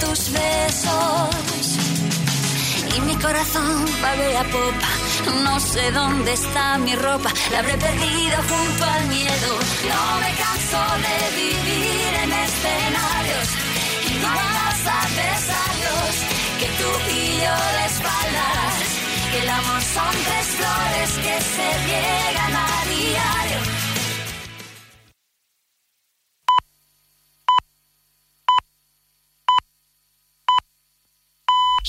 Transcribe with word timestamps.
tus 0.00 0.32
besos. 0.32 1.66
Y 2.96 3.00
mi 3.02 3.14
corazón 3.16 3.86
a 4.38 4.44
popa. 4.44 4.90
No 5.44 5.60
sé 5.60 5.90
dónde 5.92 6.32
está 6.32 6.78
mi 6.78 6.94
ropa, 6.96 7.30
la 7.50 7.58
habré 7.58 7.76
perdido 7.76 8.36
junto 8.50 8.84
al 8.84 9.06
miedo. 9.06 9.50
No 9.92 10.02
me 10.22 10.30
canso 10.42 10.80
de 11.04 11.16
vivir 11.40 12.12
en 12.22 12.32
escenarios 12.46 13.48
iguales 14.14 14.80
a 14.86 15.02
adversarios 15.08 16.12
que 16.60 16.68
tú 16.78 16.90
y 17.14 17.22
yo 17.44 17.56
de 17.76 17.84
espaldas. 17.92 18.74
Que 19.30 19.38
el 19.42 19.48
amor 19.48 19.82
son 19.94 20.14
tres 20.26 20.46
flores 20.58 21.10
que 21.24 21.36
se 21.54 21.66
riegan 21.86 22.54
a 22.56 22.84
diario 22.88 23.79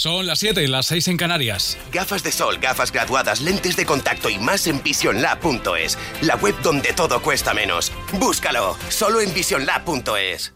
Son 0.01 0.25
las 0.25 0.39
7 0.39 0.63
y 0.63 0.65
las 0.65 0.87
6 0.87 1.09
en 1.09 1.17
Canarias. 1.17 1.77
Gafas 1.91 2.23
de 2.23 2.31
sol, 2.31 2.57
gafas 2.57 2.91
graduadas, 2.91 3.39
lentes 3.39 3.75
de 3.75 3.85
contacto 3.85 4.31
y 4.31 4.39
más 4.39 4.65
en 4.65 4.81
visionlab.es. 4.81 5.95
La 6.23 6.37
web 6.37 6.55
donde 6.63 6.91
todo 6.93 7.21
cuesta 7.21 7.53
menos. 7.53 7.91
Búscalo, 8.13 8.75
solo 8.89 9.21
en 9.21 9.31
visionlab.es. 9.31 10.55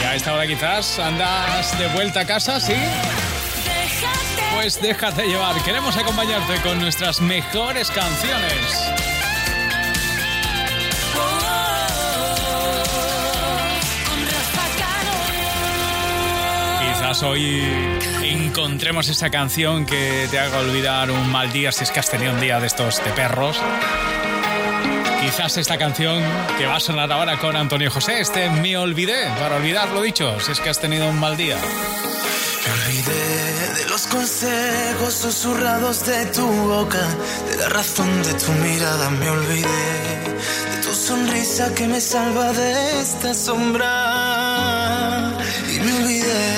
Y 0.00 0.02
a 0.04 0.14
esta 0.14 0.32
hora 0.32 0.46
quizás 0.46 0.98
andas 0.98 1.78
de 1.78 1.86
vuelta 1.88 2.20
a 2.20 2.26
casa, 2.26 2.58
¿sí? 2.58 2.72
Pues 4.54 4.80
déjate 4.80 5.26
llevar. 5.26 5.62
Queremos 5.64 5.98
acompañarte 5.98 6.62
con 6.62 6.80
nuestras 6.80 7.20
mejores 7.20 7.90
canciones. 7.90 9.07
Hoy 17.22 17.64
encontremos 18.22 19.08
esa 19.08 19.30
canción 19.30 19.86
que 19.86 20.28
te 20.30 20.38
haga 20.38 20.58
olvidar 20.58 21.10
un 21.10 21.32
mal 21.32 21.50
día 21.50 21.72
si 21.72 21.84
es 21.84 21.90
que 21.90 22.00
has 22.00 22.10
tenido 22.10 22.34
un 22.34 22.40
día 22.40 22.60
de 22.60 22.66
estos 22.66 23.02
de 23.02 23.10
perros. 23.12 23.56
Quizás 25.22 25.56
esta 25.56 25.78
canción 25.78 26.22
que 26.58 26.66
va 26.66 26.76
a 26.76 26.80
sonar 26.80 27.10
ahora 27.10 27.38
con 27.38 27.56
Antonio 27.56 27.90
José, 27.90 28.20
este 28.20 28.50
Me 28.50 28.76
Olvidé, 28.76 29.26
para 29.38 29.56
olvidar 29.56 29.88
lo 29.88 30.02
dicho, 30.02 30.38
si 30.40 30.52
es 30.52 30.60
que 30.60 30.68
has 30.68 30.80
tenido 30.80 31.08
un 31.08 31.18
mal 31.18 31.38
día. 31.38 31.56
Me 31.56 32.72
olvidé 32.72 33.74
de 33.74 33.88
los 33.88 34.06
consejos 34.06 35.14
susurrados 35.14 36.04
de 36.04 36.26
tu 36.26 36.46
boca, 36.46 37.08
de 37.50 37.56
la 37.56 37.70
razón 37.70 38.22
de 38.22 38.34
tu 38.34 38.52
mirada, 38.52 39.08
me 39.08 39.30
olvidé 39.30 39.66
de 39.66 40.82
tu 40.82 40.92
sonrisa 40.94 41.74
que 41.74 41.88
me 41.88 42.02
salva 42.02 42.52
de 42.52 43.00
esta 43.00 43.32
sombra. 43.32 43.88
Y 45.74 45.80
me 45.80 45.94
olvidé 45.94 46.57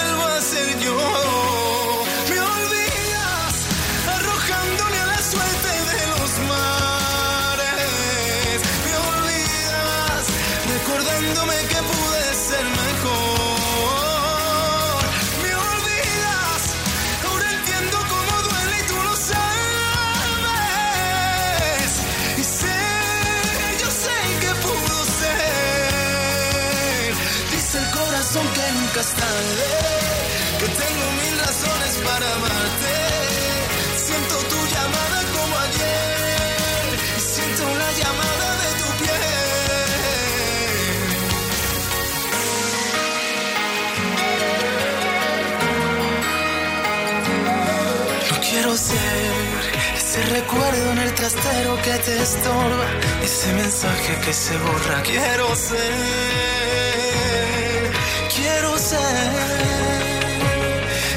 que 54.31 54.35
se 54.35 54.57
borra. 54.57 55.03
Quiero 55.03 55.55
ser 55.57 55.93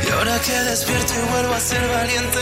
y 0.05 0.11
ahora 0.11 0.41
que 0.41 0.53
despierto 0.71 1.13
y 1.15 1.31
vuelvo 1.33 1.55
a 1.55 1.61
ser 1.61 1.87
valiente. 1.89 2.41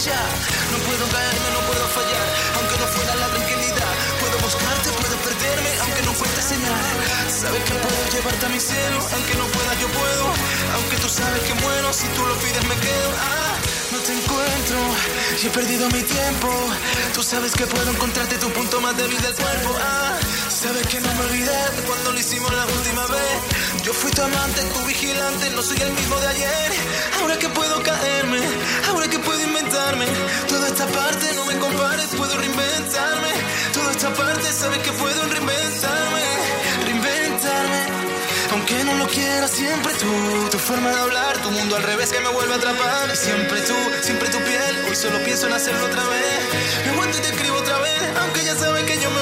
No 0.00 0.78
puedo 0.88 1.04
caerme, 1.12 1.50
no 1.52 1.60
puedo 1.68 1.86
fallar, 1.88 2.26
aunque 2.56 2.76
no 2.80 2.86
fuera 2.86 3.14
la 3.16 3.28
tranquilidad. 3.28 3.92
Puedo 4.18 4.38
buscarte, 4.38 4.88
puedo 4.92 5.14
perderme, 5.28 5.70
aunque 5.82 6.02
no 6.04 6.14
fuerte 6.14 6.40
señal. 6.40 6.80
Sabes 7.28 7.62
que 7.64 7.74
puedo 7.74 8.00
llevarte 8.10 8.46
a 8.46 8.48
mi 8.48 8.60
cielo, 8.60 8.98
aunque 9.12 9.34
no 9.34 9.44
pueda 9.48 9.74
yo 9.74 9.88
puedo. 9.88 10.24
Aunque 10.76 10.96
tú 10.96 11.08
sabes 11.10 11.42
que 11.42 11.52
muero, 11.52 11.92
si 11.92 12.08
tú 12.16 12.24
lo 12.24 12.34
pides 12.38 12.64
me 12.64 12.76
quedo. 12.76 13.10
Ah, 13.20 13.54
no 13.92 13.98
te 13.98 14.12
encuentro 14.14 14.78
y 15.42 15.46
he 15.46 15.50
perdido 15.50 15.86
mi 15.90 16.02
tiempo. 16.02 16.48
Tú 17.12 17.22
sabes 17.22 17.52
que 17.52 17.66
puedo 17.66 17.90
encontrarte 17.90 18.38
tu 18.38 18.48
punto 18.52 18.80
más 18.80 18.96
débil 18.96 19.20
del 19.20 19.34
cuerpo. 19.34 19.76
Ah, 19.78 20.16
sabes 20.60 20.86
que 20.88 21.00
no 21.00 21.10
me 21.14 21.20
olvidé 21.24 21.58
cuando 21.86 22.12
lo 22.12 22.18
hicimos 22.20 22.52
la 22.52 22.66
última 22.66 23.06
vez. 23.06 23.36
Yo 23.82 23.94
fui 23.94 24.10
tu 24.10 24.20
amante, 24.20 24.60
tu 24.74 24.80
vigilante, 24.84 25.48
no 25.56 25.62
soy 25.62 25.78
el 25.80 25.92
mismo 25.92 26.16
de 26.20 26.28
ayer. 26.28 26.70
Ahora 27.18 27.38
que 27.38 27.48
puedo 27.48 27.82
caerme, 27.82 28.40
ahora 28.88 29.08
que 29.08 29.18
puedo 29.18 29.40
inventarme. 29.40 30.06
Toda 30.48 30.66
esta 30.68 30.86
parte 30.86 31.26
no 31.34 31.46
me 31.46 31.56
compares, 31.56 32.08
puedo 32.14 32.36
reinventarme. 32.36 33.32
Toda 33.72 33.90
esta 33.90 34.10
parte 34.12 34.52
sabes 34.52 34.80
que 34.80 34.92
puedo 34.92 35.20
reinventarme, 35.32 36.24
reinventarme. 36.84 37.80
Aunque 38.52 38.84
no 38.84 38.94
lo 39.00 39.06
quiera, 39.06 39.48
siempre 39.48 39.94
tú, 39.94 40.12
tu 40.50 40.58
forma 40.58 40.90
de 40.90 41.00
hablar, 41.00 41.38
tu 41.42 41.50
mundo 41.52 41.76
al 41.76 41.84
revés 41.84 42.12
que 42.12 42.20
me 42.20 42.28
vuelve 42.28 42.52
a 42.52 42.56
atrapar. 42.56 43.16
Siempre 43.16 43.60
tú, 43.62 43.78
siempre 44.02 44.28
tu 44.28 44.38
piel, 44.38 44.74
hoy 44.86 44.96
solo 44.96 45.24
pienso 45.24 45.46
en 45.46 45.54
hacerlo 45.54 45.86
otra 45.86 46.04
vez. 46.04 46.40
Me 46.84 46.92
vuelvo 46.98 47.16
y 47.16 47.20
te 47.20 47.28
escribo 47.28 47.56
otra 47.56 47.78
vez, 47.78 48.02
aunque 48.20 48.44
ya 48.44 48.54
sabes 48.56 48.84
que 48.84 49.00
yo 49.00 49.10
me 49.10 49.19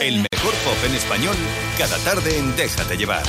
El 0.00 0.26
mejor 0.32 0.54
pop 0.64 0.84
en 0.86 0.94
español 0.94 1.36
cada 1.76 1.98
tarde 1.98 2.38
en 2.38 2.56
Déjate 2.56 2.96
llevar. 2.96 3.22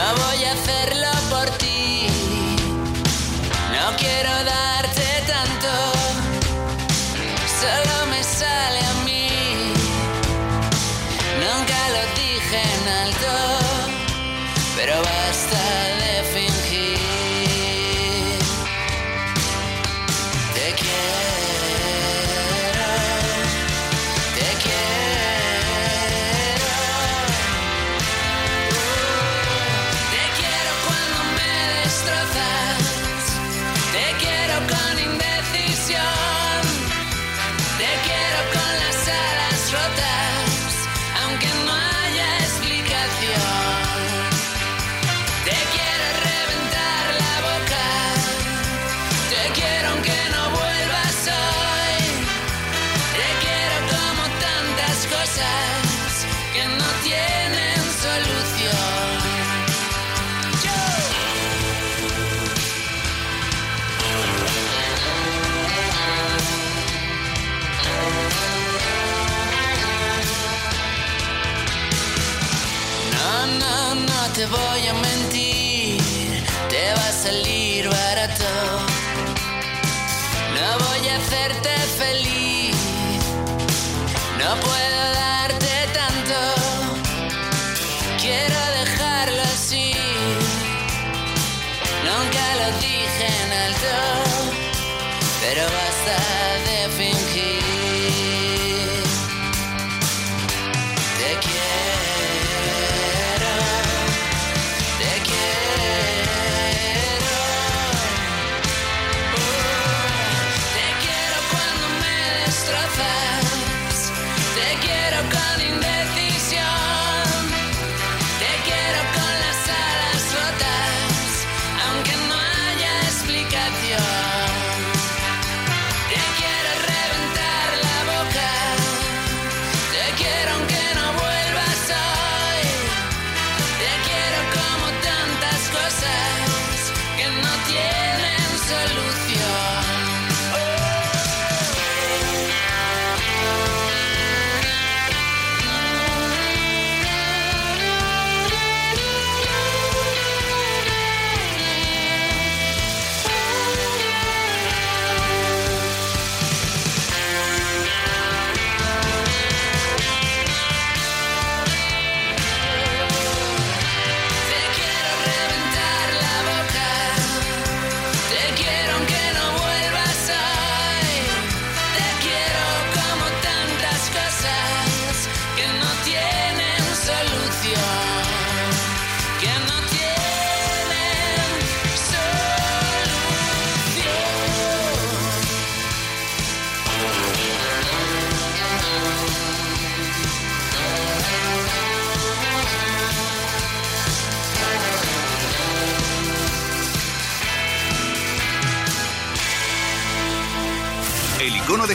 No 0.00 0.14
voy 0.14 0.44
a 0.44 0.52
hacerlo 0.52 1.19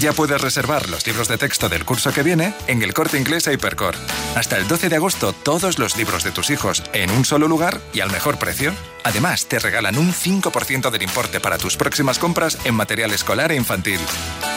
Ya 0.00 0.12
puedes 0.12 0.40
reservar 0.40 0.88
los 0.88 1.06
libros 1.06 1.28
de 1.28 1.38
texto 1.38 1.68
del 1.68 1.84
curso 1.84 2.12
que 2.12 2.22
viene 2.22 2.52
en 2.66 2.82
el 2.82 2.92
corte 2.92 3.16
inglés 3.16 3.46
Hypercore. 3.46 3.96
Hasta 4.34 4.58
el 4.58 4.66
12 4.66 4.88
de 4.88 4.96
agosto, 4.96 5.32
todos 5.32 5.78
los 5.78 5.96
libros 5.96 6.24
de 6.24 6.32
tus 6.32 6.50
hijos 6.50 6.82
en 6.92 7.10
un 7.10 7.24
solo 7.24 7.46
lugar 7.46 7.80
y 7.92 8.00
al 8.00 8.10
mejor 8.10 8.38
precio. 8.38 8.72
Además, 9.04 9.46
te 9.46 9.58
regalan 9.58 9.96
un 9.96 10.12
5% 10.12 10.90
del 10.90 11.02
importe 11.02 11.38
para 11.40 11.58
tus 11.58 11.76
próximas 11.76 12.18
compras 12.18 12.58
en 12.64 12.74
material 12.74 13.12
escolar 13.12 13.52
e 13.52 13.56
infantil. 13.56 14.00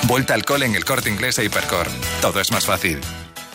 Vuelta 0.04 0.34
al 0.34 0.44
cole 0.44 0.66
en 0.66 0.76
el 0.76 0.86
corte 0.86 1.10
inglés 1.10 1.38
Hypercore. 1.38 1.92
Todo 2.22 2.40
es 2.42 2.52
más 2.52 2.66
fácil. 2.66 3.00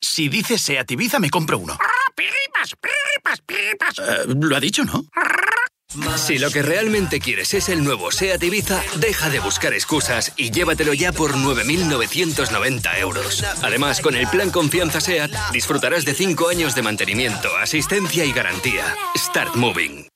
Si 0.00 0.28
dices 0.28 0.60
Seat 0.62 0.90
Ibiza, 0.90 1.18
me 1.18 1.30
compro 1.30 1.58
uno. 1.58 1.78
Eh, 3.98 4.24
lo 4.26 4.56
ha 4.56 4.60
dicho, 4.60 4.84
¿no? 4.84 5.04
Si 6.16 6.38
lo 6.38 6.50
que 6.50 6.62
realmente 6.62 7.18
quieres 7.18 7.52
es 7.52 7.68
el 7.68 7.82
nuevo 7.82 8.12
SEAT 8.12 8.42
Ibiza, 8.44 8.80
deja 8.96 9.28
de 9.28 9.40
buscar 9.40 9.72
excusas 9.74 10.32
y 10.36 10.52
llévatelo 10.52 10.94
ya 10.94 11.12
por 11.12 11.34
9.990 11.34 12.98
euros. 12.98 13.42
Además, 13.62 14.00
con 14.00 14.14
el 14.14 14.28
plan 14.28 14.50
Confianza 14.50 15.00
SEAT, 15.00 15.32
disfrutarás 15.52 16.04
de 16.04 16.14
5 16.14 16.48
años 16.48 16.76
de 16.76 16.82
mantenimiento, 16.82 17.48
asistencia 17.56 18.24
y 18.24 18.32
garantía. 18.32 18.94
Start 19.16 19.56
Moving. 19.56 20.06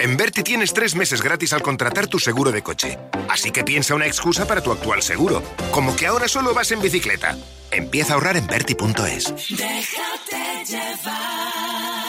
En 0.00 0.16
Berti 0.16 0.42
tienes 0.42 0.72
tres 0.72 0.94
meses 0.94 1.22
gratis 1.22 1.52
al 1.52 1.62
contratar 1.62 2.06
tu 2.06 2.18
seguro 2.18 2.52
de 2.52 2.62
coche. 2.62 2.98
Así 3.28 3.50
que 3.50 3.64
piensa 3.64 3.94
una 3.94 4.06
excusa 4.06 4.46
para 4.46 4.60
tu 4.60 4.72
actual 4.72 5.02
seguro. 5.02 5.42
Como 5.70 5.96
que 5.96 6.06
ahora 6.06 6.28
solo 6.28 6.54
vas 6.54 6.70
en 6.72 6.80
bicicleta. 6.80 7.36
Empieza 7.70 8.12
a 8.12 8.14
ahorrar 8.14 8.36
en 8.36 8.46
Berti.es. 8.46 9.34
Déjate 9.50 10.64
llevar. 10.66 12.03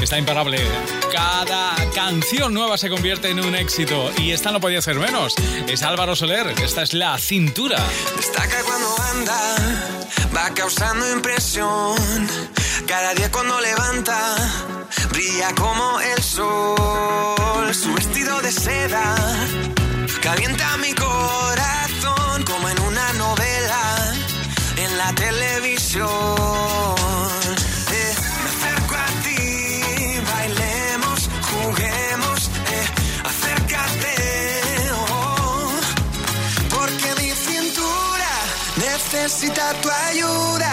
Está 0.00 0.18
imparable. 0.18 0.58
Cada 1.12 1.74
canción 1.94 2.52
nueva 2.52 2.76
se 2.76 2.90
convierte 2.90 3.30
en 3.30 3.40
un 3.40 3.54
éxito 3.54 4.10
y 4.18 4.32
esta 4.32 4.52
no 4.52 4.60
podía 4.60 4.82
ser 4.82 4.96
menos. 4.96 5.34
Es 5.68 5.82
Álvaro 5.82 6.14
Soler. 6.14 6.48
Esta 6.62 6.82
es 6.82 6.92
la 6.92 7.18
cintura. 7.18 7.78
Destaca 8.16 8.62
cuando 8.64 8.94
anda, 9.12 9.56
va 10.36 10.54
causando 10.54 11.10
impresión. 11.12 11.96
Cada 12.86 13.14
día 13.14 13.30
cuando 13.32 13.60
levanta, 13.60 14.36
brilla 15.10 15.54
como 15.54 16.00
el 16.00 16.22
sol. 16.22 17.74
Su 17.74 17.92
vestido 17.94 18.40
de 18.42 18.52
seda 18.52 19.16
calienta 20.22 20.76
mi 20.76 20.92
corazón 20.92 22.44
como 22.44 22.68
en 22.68 22.80
una 22.80 23.12
novela 23.14 24.14
en 24.76 24.98
la 24.98 25.14
televisión. 25.14 26.95
Necesita 39.26 39.74
tu 39.82 39.90
ayuda. 39.90 40.72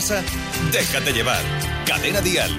Casa, 0.00 0.22
déjate 0.72 1.12
llevar. 1.12 1.42
Cadena 1.86 2.20
Dial. 2.22 2.50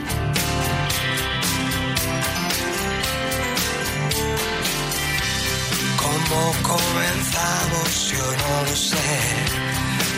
¿Cómo 6.04 6.42
comenzamos? 6.72 7.90
Yo 8.12 8.26
no 8.42 8.54
lo 8.68 8.76
sé. 8.76 9.12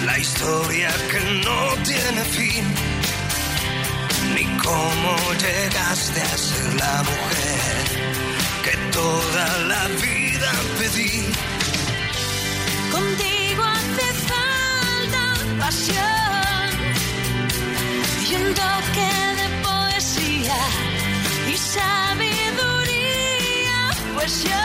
La 0.05 0.19
historia 0.19 0.89
que 1.11 1.21
no 1.45 1.59
tiene 1.89 2.21
fin. 2.37 2.65
Ni 4.35 4.45
cómo 4.57 5.13
llegaste 5.45 6.21
a 6.21 6.37
ser 6.47 6.73
la 6.83 6.97
mujer 7.09 7.75
que 8.65 8.73
toda 8.99 9.45
la 9.71 9.83
vida 10.05 10.51
pedí. 10.79 11.15
Contigo 12.91 13.63
hace 13.63 14.07
falta 14.29 15.23
pasión 15.59 16.32
un 18.35 18.53
toque 18.53 19.11
de 19.39 19.47
poesía 19.61 20.57
y 21.47 21.55
sabiduría, 21.75 22.99
pues 24.13 24.43
yo 24.43 24.63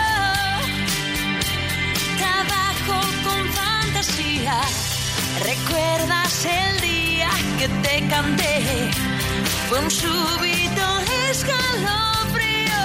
trabajo 2.22 2.96
con 3.24 3.40
fantasía. 3.52 4.60
¿Recuerdas 5.44 6.46
el 6.46 6.80
día 6.80 7.30
que 7.58 7.68
te 7.68 8.08
canté? 8.08 8.90
Fue 9.68 9.78
un 9.80 9.90
súbito 9.90 10.86
escalofrío. 11.30 12.82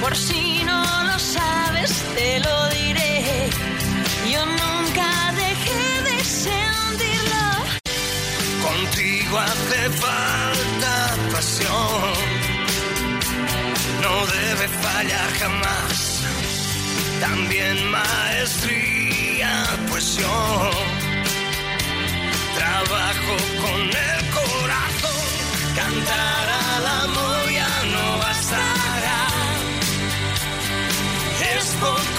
Por 0.00 0.16
si 0.16 0.64
no 0.64 0.82
lo 1.04 1.18
sabes, 1.18 1.90
te 2.14 2.40
lo 2.40 2.68
diré. 2.70 3.50
Yo 4.32 4.44
nunca 4.46 5.32
dejé 5.36 6.02
de 6.08 6.24
sentirlo. 6.24 6.59
Contigo 8.80 9.38
hace 9.38 9.90
falta 9.90 11.16
pasión. 11.32 12.12
No 14.00 14.26
debe 14.26 14.68
fallar 14.68 15.30
jamás. 15.38 16.22
También 17.20 17.76
maestría, 17.90 19.66
pues 19.90 20.16
yo 20.16 20.70
trabajo 22.56 23.34
con 23.62 23.80
el 24.08 24.20
corazón. 24.38 25.26
Cantar 25.76 26.46
al 26.74 26.86
amor 27.04 27.50
ya 27.52 27.72
no 27.92 28.18
bastará. 28.18 29.26
Es 31.54 31.66
poco 31.82 32.09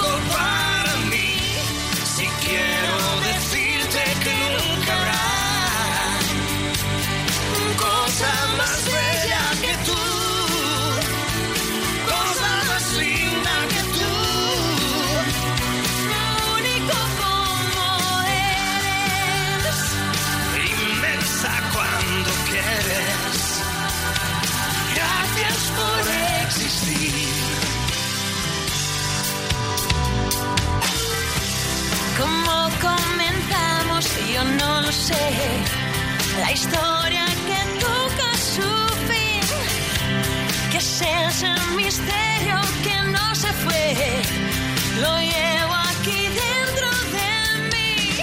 historia 36.71 37.25
que 37.47 37.79
toca 37.79 38.29
su 38.37 38.71
fin. 39.09 39.41
Que 40.71 40.77
es 40.77 41.01
ese 41.01 41.53
misterio 41.75 42.59
que 42.83 42.95
no 43.11 43.35
se 43.35 43.51
fue. 43.63 43.95
Lo 45.01 45.19
llevo 45.19 45.75
aquí 45.91 46.27
dentro 46.45 46.89
de 47.17 47.29
mí. 47.71 48.17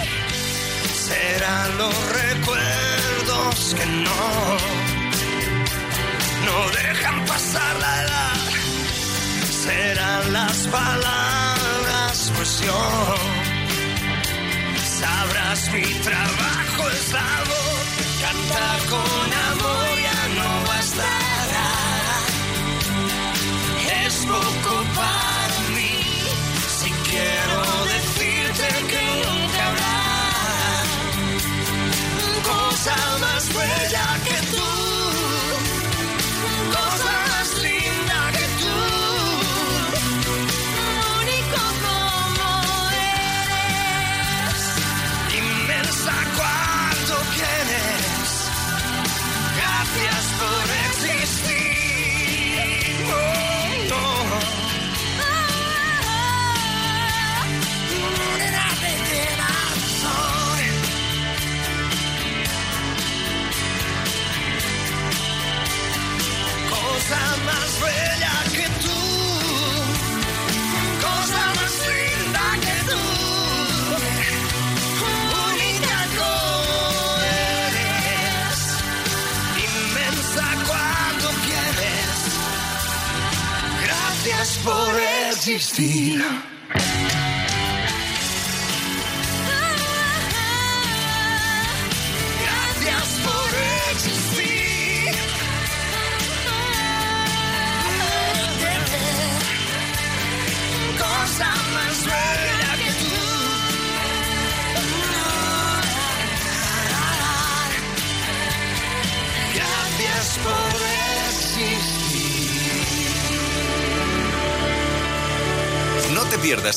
Serán 1.07 1.77
los 1.77 1.95
recuerdos 2.21 3.75
que 3.77 3.85
no, 3.85 4.57
no 6.45 6.69
dejan 6.79 7.25
pasar 7.25 7.75
la 7.79 8.01
edad. 8.03 8.37
Serán 9.63 10.33
las 10.33 10.57
palabras, 10.67 12.31
pues 12.35 12.61
yo 12.61 13.15
sabrás 14.99 15.71
mi 15.71 15.83
trabajo 15.83 16.89
es 16.89 17.13
la 17.13 17.43
voz. 17.47 17.68
Cantar 18.21 18.79
con 18.89 19.33
amor 19.33 19.99
ya 20.01 20.27
no 20.35 20.67
bastará. 20.67 21.69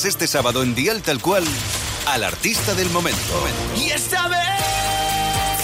Este 0.05 0.27
sábado 0.27 0.63
en 0.63 0.75
Dial 0.75 1.01
Tal 1.01 1.21
Cual 1.21 1.43
al 2.07 2.23
artista 2.23 2.73
del 2.73 2.89
momento. 2.89 3.47
Y 3.77 3.89
esta 3.89 4.27
vez. 4.27 4.39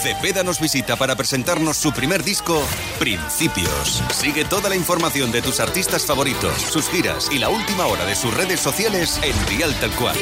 Cepeda 0.02 0.44
nos 0.44 0.60
visita 0.60 0.96
para 0.96 1.16
presentarnos 1.16 1.76
su 1.76 1.92
primer 1.92 2.24
disco, 2.24 2.64
Principios. 3.00 4.02
Sigue 4.14 4.46
toda 4.46 4.70
la 4.70 4.76
información 4.76 5.32
de 5.32 5.42
tus 5.42 5.60
artistas 5.60 6.06
favoritos, 6.06 6.54
sus 6.62 6.90
giras 6.90 7.30
y 7.32 7.40
la 7.40 7.50
última 7.50 7.86
hora 7.88 8.06
de 8.06 8.16
sus 8.16 8.34
redes 8.34 8.60
sociales 8.60 9.20
en 9.24 9.58
Dial 9.58 9.74
Tal 9.82 9.92
Cual. 9.92 10.16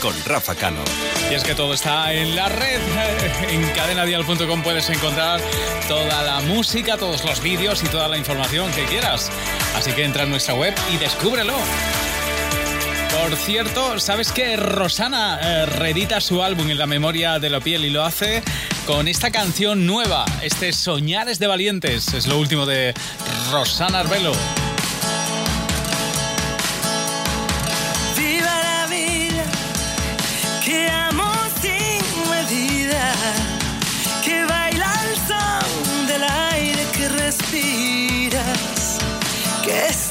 Con 0.00 0.14
Rafa 0.24 0.54
Cano. 0.54 0.82
Y 1.30 1.34
es 1.34 1.44
que 1.44 1.54
todo 1.54 1.74
está 1.74 2.12
en 2.12 2.34
la 2.34 2.48
red. 2.48 2.80
En 3.50 3.68
cadenadial.com 3.70 4.62
puedes 4.62 4.88
encontrar 4.88 5.40
toda 5.88 6.22
la 6.22 6.40
música, 6.40 6.96
todos 6.96 7.24
los 7.24 7.42
vídeos 7.42 7.82
y 7.82 7.86
toda 7.86 8.08
la 8.08 8.16
información 8.16 8.70
que 8.72 8.84
quieras. 8.86 9.30
Así 9.76 9.92
que 9.92 10.04
entra 10.04 10.24
en 10.24 10.30
nuestra 10.30 10.54
web 10.54 10.74
y 10.92 10.96
descúbrelo. 10.96 11.54
Por 13.20 13.36
cierto, 13.36 14.00
¿sabes 14.00 14.32
que 14.32 14.56
Rosana 14.56 15.38
eh, 15.42 15.66
reedita 15.66 16.20
su 16.20 16.42
álbum 16.42 16.70
en 16.70 16.78
la 16.78 16.86
memoria 16.86 17.38
de 17.38 17.50
la 17.50 17.60
piel 17.60 17.84
y 17.84 17.90
lo 17.90 18.04
hace 18.04 18.42
con 18.86 19.06
esta 19.06 19.30
canción 19.30 19.86
nueva, 19.86 20.24
este 20.42 20.72
Soñares 20.72 21.38
de 21.38 21.46
Valientes? 21.46 22.14
Es 22.14 22.26
lo 22.26 22.38
último 22.38 22.66
de 22.66 22.94
Rosana 23.50 24.00
Arbelo. 24.00 24.32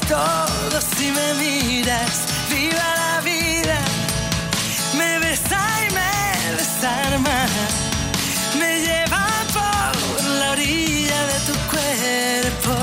Todo 0.08 0.80
si 0.96 1.10
me 1.10 1.34
miras. 1.34 2.14
Viva 2.50 2.88
la 3.02 3.20
vida, 3.20 3.78
me 4.96 5.18
besa 5.18 5.60
y 5.86 5.94
me 5.98 6.56
desarma, 6.56 7.46
me 8.58 8.80
lleva 8.86 9.26
por 9.56 10.24
la 10.40 10.50
orilla 10.52 11.20
de 11.32 11.38
tu 11.48 11.54
cuerpo 11.72 12.74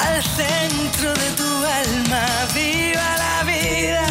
al 0.00 0.22
centro 0.22 1.10
de 1.22 1.28
tu 1.40 1.50
alma. 1.80 2.24
Viva 2.54 3.08
la 3.24 3.36
vida, 3.52 4.06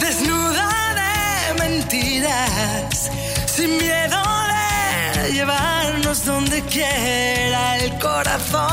desnuda 0.00 0.68
de 1.00 1.62
mentiras, 1.62 3.10
sin 3.46 3.76
miedo 3.78 4.24
de 5.22 5.32
llevarnos 5.32 6.24
donde 6.24 6.62
quiera 6.62 7.76
el 7.78 7.98
corazón. 7.98 8.63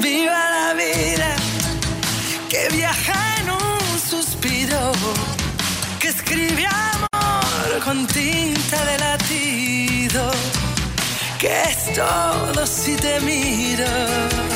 Viva 0.00 0.50
la 0.50 0.74
vida, 0.74 1.36
que 2.48 2.68
viaja 2.76 3.40
en 3.40 3.50
olvido 3.50 4.92
que 6.00 6.08
escribe 6.08 6.66
amor 6.66 7.84
con 7.84 8.06
tinta 8.06 8.84
de 8.84 8.98
latido, 8.98 10.30
que 11.38 11.62
es 11.62 11.92
todo 11.94 12.66
si 12.66 12.96
te 12.96 13.20
miro. 13.20 14.55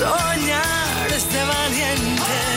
Soñar 0.00 1.12
es 1.14 1.30
de 1.30 2.49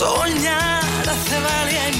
Soñar 0.00 0.80
hace 1.06 1.38
valientes. 1.40 1.99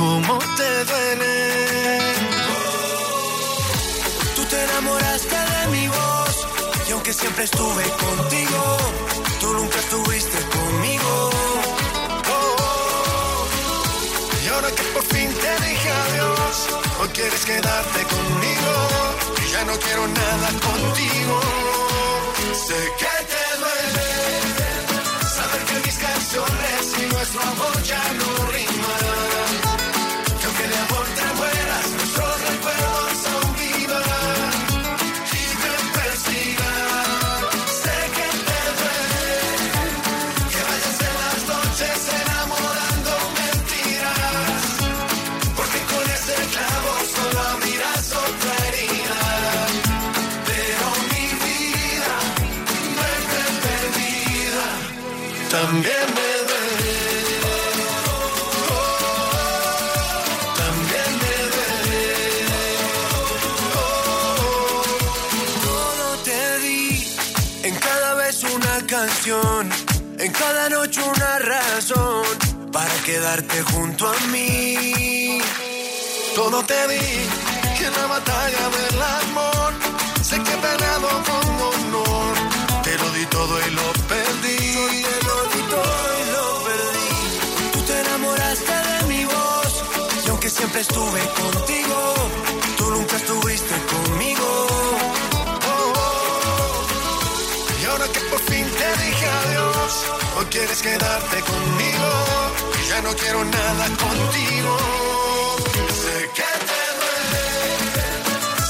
¿Cómo 0.00 0.38
te 0.56 0.84
duele? 0.86 2.00
Tú 4.34 4.42
te 4.46 4.64
enamoraste 4.64 5.36
de 5.52 5.66
mi 5.72 5.88
voz 5.88 6.46
y 6.88 6.92
aunque 6.92 7.12
siempre 7.12 7.44
estuve 7.44 7.84
contigo, 8.06 8.78
tú 9.40 9.52
nunca 9.52 9.78
estuviste 9.78 10.38
conmigo. 10.56 11.30
Oh, 12.34 12.56
oh. 12.60 13.46
Y 14.42 14.48
ahora 14.48 14.70
que 14.70 14.82
por 14.94 15.02
fin 15.02 15.28
te 15.34 15.52
dije 15.68 15.90
adiós, 15.90 16.54
hoy 16.98 17.08
quieres 17.08 17.44
quedarte 17.44 18.00
conmigo 18.16 18.72
y 19.44 19.52
ya 19.52 19.64
no 19.66 19.74
quiero 19.84 20.08
nada 20.08 20.48
contigo. 20.68 21.40
Sé 22.66 22.80
que 23.00 23.14
te 23.32 23.44
duele 23.60 24.08
saber 25.36 25.62
que 25.68 25.86
mis 25.86 25.98
canciones 25.98 26.82
y 27.02 27.12
nuestro 27.12 27.42
amor 27.42 27.82
ya 27.82 28.02
no 28.14 28.46
riman. 28.46 29.69
También 55.60 56.06
me 56.16 56.30
duele. 56.48 56.96
También 60.62 61.10
me 61.22 61.34
duele. 61.54 62.12
Todo 65.66 66.06
te 66.24 66.58
di, 66.60 66.82
en 67.62 67.74
cada 67.76 68.14
vez 68.14 68.42
una 68.44 68.86
canción, 68.86 69.70
en 70.18 70.32
cada 70.32 70.70
noche 70.70 71.02
una 71.02 71.38
razón 71.40 72.24
para 72.72 72.94
quedarte 73.04 73.62
junto 73.62 74.08
a 74.08 74.16
mí. 74.32 75.42
Todo 76.34 76.64
te 76.64 76.88
di, 76.88 77.06
que 77.76 77.84
en 77.84 77.92
la 77.92 78.06
batalla 78.06 78.64
del 78.78 79.02
amor, 79.02 79.72
sé 80.22 80.36
que 80.42 80.52
he 80.54 80.56
peleado 80.56 81.08
estuve 90.80 91.20
contigo, 91.42 92.14
tú 92.78 92.90
nunca 92.90 93.16
estuviste 93.16 93.74
conmigo. 93.92 94.66
Oh, 95.72 95.92
oh. 95.96 96.86
Y 97.82 97.84
ahora 97.86 98.06
que 98.08 98.20
por 98.30 98.40
fin 98.40 98.64
te 98.64 99.04
dije 99.04 99.26
adiós, 99.26 100.06
hoy 100.36 100.46
quieres 100.46 100.82
quedarte 100.82 101.40
conmigo 101.40 102.40
ya 102.90 103.00
no 103.02 103.14
quiero 103.14 103.44
nada 103.44 103.86
contigo. 104.04 104.76
Sé 106.02 106.16
que 106.36 106.50
te 106.68 106.82
duele 106.98 107.46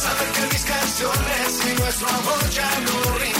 saber 0.04 0.28
que 0.34 0.42
mis 0.52 0.64
canciones 0.64 1.46
y 1.68 1.80
nuestro 1.80 2.08
amor 2.08 2.50
ya 2.50 2.70
no 2.86 3.18
riman. 3.18 3.39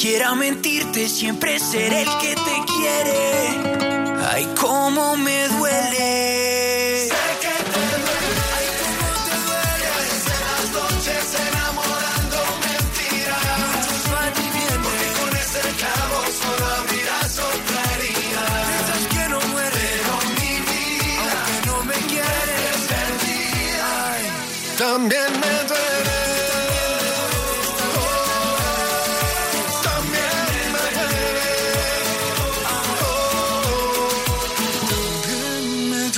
Quiera 0.00 0.34
mentirte, 0.34 1.08
siempre 1.10 1.58
seré 1.58 2.02
el 2.02 2.08
que 2.22 2.34
te 2.34 2.72
quiere. 2.72 4.16
Ay, 4.32 4.48
cómo 4.58 5.16
me 5.18 5.39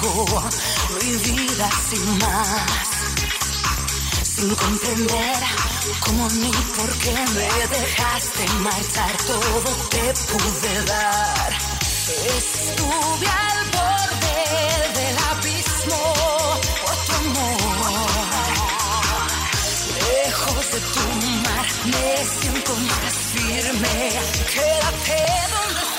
sigo 0.00 0.42
mi 1.00 1.16
vida 1.16 1.70
sin 1.90 2.18
más, 2.18 2.88
sin 4.24 4.54
comprender 4.54 5.42
cómo 6.00 6.28
ni 6.30 6.50
por 6.50 6.90
qué 6.98 7.12
me 7.34 7.76
dejaste 7.76 8.48
marchar, 8.60 9.16
todo 9.26 9.70
te 9.90 10.14
pude 10.32 10.84
dar. 10.84 11.52
Estuve 12.36 13.26
al 13.26 13.64
borde 13.76 14.98
del 14.98 15.16
abismo, 15.30 16.00
otro 16.84 17.16
amor. 17.16 18.10
Lejos 19.94 20.70
de 20.72 20.80
tu 20.80 21.04
mar, 21.44 21.66
me 21.84 22.26
siento 22.40 22.72
más 22.74 23.14
firme. 23.32 24.12
Quédate 24.54 25.18
donde 25.52 25.97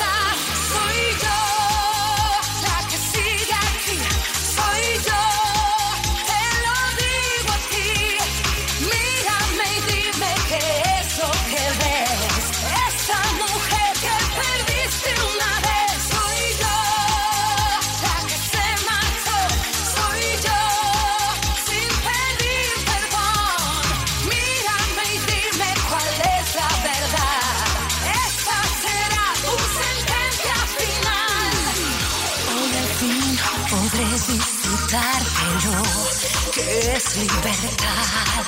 libertad. 37.19 38.45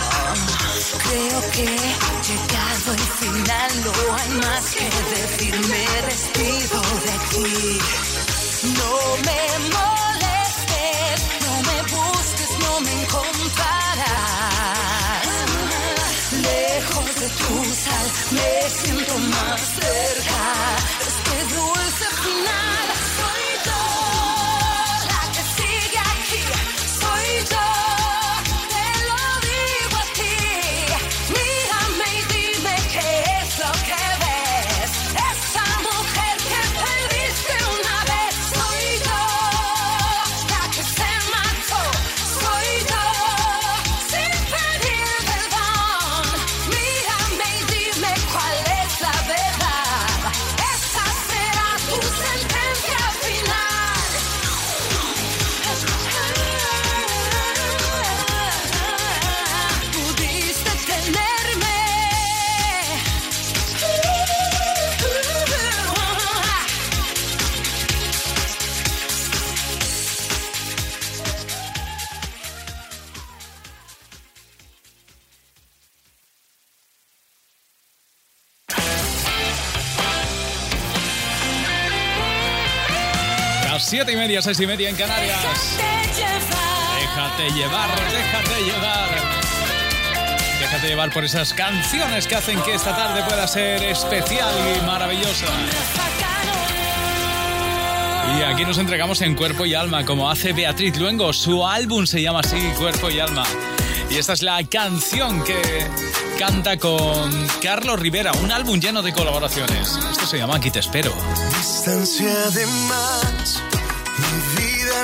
Ah, 0.00 0.34
creo 1.04 1.40
que 1.52 1.66
llegado 2.28 2.88
el 2.94 3.06
final 3.20 3.70
no 3.84 3.92
hay 4.16 4.30
más 4.42 4.64
que 4.74 4.88
decir. 5.14 5.54
Me 5.68 5.84
despido 6.08 6.80
de 7.06 7.14
ti. 7.30 7.78
No 8.78 8.92
me 9.26 9.42
molestes, 9.76 11.16
no 11.44 11.54
me 11.68 11.78
busques, 11.94 12.50
no 12.64 12.72
me 12.80 12.92
encontrarás. 13.02 13.68
Lejos 16.32 17.14
de 17.20 17.28
tu 17.28 17.54
sal, 17.84 18.06
me 18.30 18.50
siento 18.70 19.14
más 19.18 19.60
cerca. 19.60 20.77
Media, 84.38 84.42
seis 84.42 84.60
y 84.60 84.66
media 84.68 84.88
en 84.88 84.94
Canarias. 84.94 85.36
Déjate 86.96 87.50
llevar, 87.50 87.88
déjate 88.12 88.62
llevar. 88.62 89.10
Déjate 90.60 90.86
llevar 90.86 91.12
por 91.12 91.24
esas 91.24 91.52
canciones 91.52 92.28
que 92.28 92.36
hacen 92.36 92.60
que 92.62 92.74
esta 92.74 92.94
tarde 92.94 93.24
pueda 93.24 93.48
ser 93.48 93.82
especial 93.82 94.54
y 94.76 94.86
maravillosa. 94.86 95.46
Y 98.38 98.42
aquí 98.42 98.64
nos 98.64 98.78
entregamos 98.78 99.22
en 99.22 99.34
cuerpo 99.34 99.66
y 99.66 99.74
alma, 99.74 100.04
como 100.04 100.30
hace 100.30 100.52
Beatriz 100.52 100.96
Luengo. 100.96 101.32
Su 101.32 101.66
álbum 101.66 102.06
se 102.06 102.22
llama 102.22 102.38
así, 102.40 102.60
Cuerpo 102.78 103.10
y 103.10 103.18
Alma. 103.18 103.44
Y 104.08 104.18
esta 104.18 104.34
es 104.34 104.42
la 104.42 104.62
canción 104.64 105.42
que 105.42 105.60
canta 106.38 106.76
con 106.76 107.48
Carlos 107.60 107.98
Rivera, 107.98 108.30
un 108.40 108.52
álbum 108.52 108.78
lleno 108.78 109.02
de 109.02 109.12
colaboraciones. 109.12 109.98
Esto 110.12 110.26
se 110.26 110.38
llama 110.38 110.56
Aquí 110.56 110.70
te 110.70 110.78
espero. 110.78 111.12
Distancia 111.56 112.32
de 112.50 112.66
más, 112.66 113.62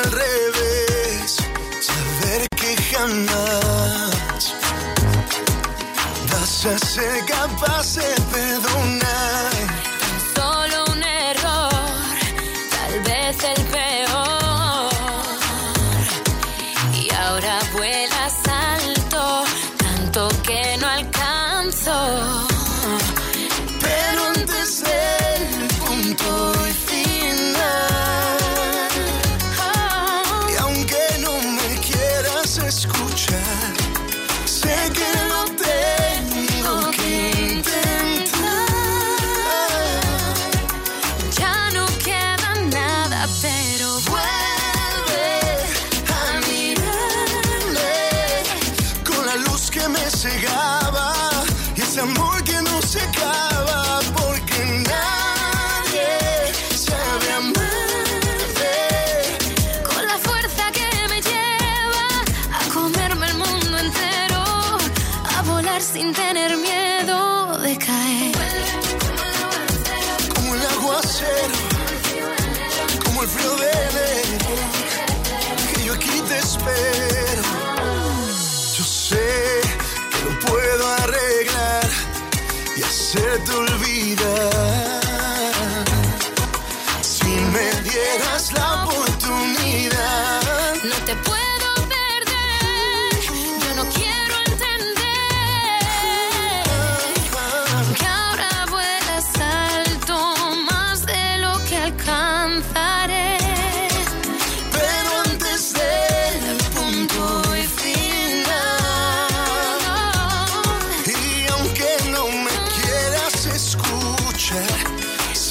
al 0.05 0.13
revés, 0.13 1.37
saber 1.81 2.47
que 2.57 2.77
jamás 2.93 4.55
vas 6.31 6.67
a 6.67 6.79
ser 6.79 7.25
capaz 7.27 7.95
de 7.95 8.15
perdonar. 8.33 9.94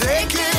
take 0.05 0.35
it 0.35 0.52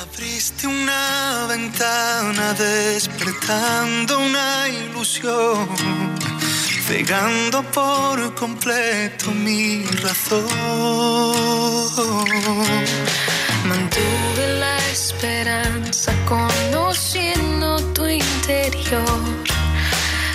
Abriste 0.00 0.66
una 0.66 1.46
ventana 1.46 2.54
despertando 2.54 4.18
una 4.18 4.66
ilusión, 4.68 5.68
cegando 6.86 7.62
por 7.64 8.34
completo 8.36 9.30
mi 9.32 9.84
razón. 10.02 10.46
Mantuve 13.66 14.58
la 14.60 14.78
esperanza 14.90 16.12
conociendo 16.24 17.76
tu 17.92 18.06
interior, 18.06 19.44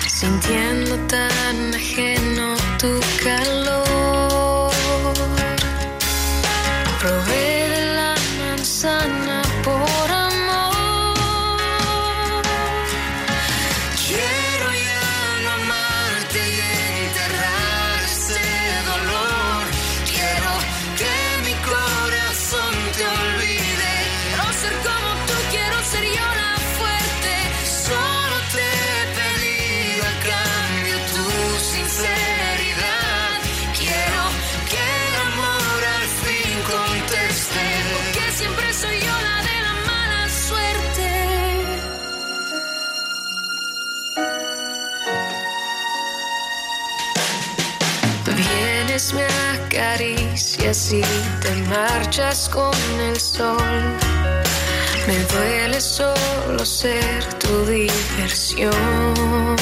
sintiendo 0.06 0.96
tan 1.08 1.74
ajeno 1.74 2.54
tu 2.78 3.00
calor 3.24 3.69
vez 49.00 49.14
me 49.14 49.26
acaricias 49.54 50.92
y 50.92 51.00
te 51.40 51.54
marchas 51.68 52.48
con 52.48 52.74
el 53.08 53.18
sol. 53.18 53.96
Me 55.06 55.18
duele 55.32 55.80
solo 55.80 56.64
ser 56.64 57.24
tu 57.34 57.64
diversión. 57.66 59.56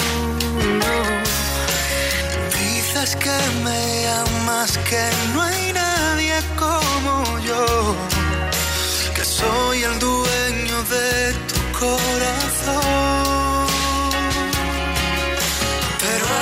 Dices 2.59 3.17
que 3.17 3.39
me 3.65 4.09
amas, 4.09 4.77
que 4.79 5.05
no 5.35 5.43
hay 5.43 5.73
nadie 5.73 6.37
como 6.57 7.39
yo, 7.41 7.95
que 9.15 9.25
soy 9.25 9.85
el 9.85 9.99
dueño 9.99 10.77
de 10.95 11.33
tu 11.51 11.79
corazón. 11.79 13.48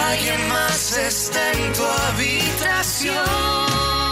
Alguien 0.09 0.48
más 0.48 0.96
está 0.96 1.52
en 1.52 1.72
tu 1.72 1.84
habitación. 1.84 4.05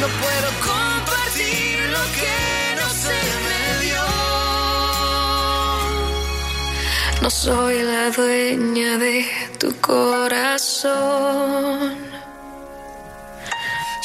No 0.00 0.08
puedo 0.08 0.48
compartir 0.72 1.78
lo 1.90 2.02
que 2.18 2.36
no 2.80 2.88
se 3.02 3.18
me 3.46 3.60
dio. 3.84 4.04
No 7.22 7.30
soy 7.30 7.82
la 7.82 8.10
dueña 8.10 8.98
de 8.98 9.26
tu 9.58 9.68
corazón. 9.80 10.96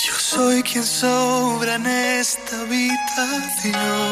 Yo 0.06 0.14
soy 0.18 0.64
quien 0.64 0.86
sobra 0.86 1.76
en 1.76 1.86
esta 1.86 2.62
habitación. 2.62 4.12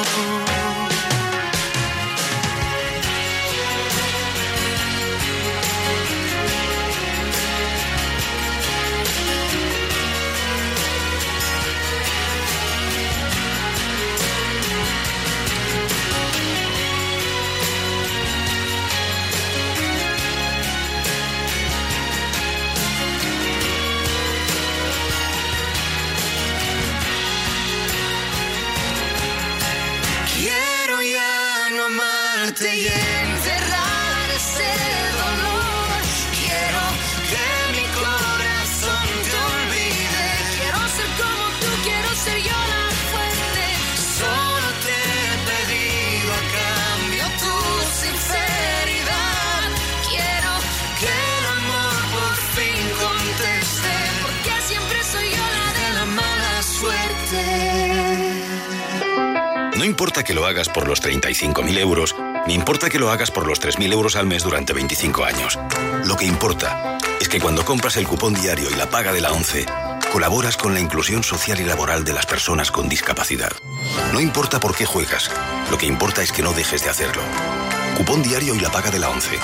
Importa 59.99 60.23
que 60.23 60.33
lo 60.33 60.45
hagas 60.45 60.69
por 60.69 60.87
los 60.87 61.03
35.000 61.03 61.77
euros, 61.77 62.15
ni 62.47 62.53
importa 62.53 62.89
que 62.89 62.99
lo 62.99 63.11
hagas 63.11 63.31
por 63.31 63.45
los 63.45 63.59
3.000 63.59 63.91
euros 63.91 64.15
al 64.15 64.27
mes 64.27 64.43
durante 64.43 64.71
25 64.71 65.25
años. 65.25 65.59
Lo 66.05 66.15
que 66.15 66.23
importa 66.23 66.97
es 67.19 67.27
que 67.27 67.41
cuando 67.41 67.65
compras 67.65 67.97
el 67.97 68.07
cupón 68.07 68.33
diario 68.33 68.69
y 68.71 68.75
la 68.75 68.89
paga 68.89 69.11
de 69.11 69.19
la 69.19 69.33
11, 69.33 69.65
colaboras 70.09 70.55
con 70.55 70.73
la 70.73 70.79
inclusión 70.79 71.21
social 71.21 71.59
y 71.59 71.65
laboral 71.65 72.05
de 72.05 72.13
las 72.13 72.25
personas 72.25 72.71
con 72.71 72.87
discapacidad. 72.87 73.51
No 74.13 74.21
importa 74.21 74.61
por 74.61 74.73
qué 74.73 74.85
juegas, 74.85 75.29
lo 75.69 75.77
que 75.77 75.87
importa 75.87 76.23
es 76.23 76.31
que 76.31 76.43
no 76.43 76.53
dejes 76.53 76.81
de 76.81 76.91
hacerlo. 76.91 77.21
Cupón 77.97 78.23
diario 78.23 78.55
y 78.55 78.61
la 78.61 78.71
paga 78.71 78.91
de 78.91 78.99
la 78.99 79.09
11. 79.09 79.37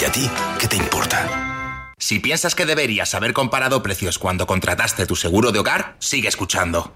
¿Y 0.00 0.04
a 0.06 0.10
ti 0.10 0.30
qué 0.58 0.66
te 0.66 0.76
importa? 0.76 1.92
Si 1.98 2.20
piensas 2.20 2.54
que 2.54 2.64
deberías 2.64 3.14
haber 3.14 3.34
comparado 3.34 3.82
precios 3.82 4.18
cuando 4.18 4.46
contrataste 4.46 5.04
tu 5.04 5.14
seguro 5.14 5.52
de 5.52 5.58
hogar, 5.58 5.96
sigue 5.98 6.28
escuchando. 6.28 6.90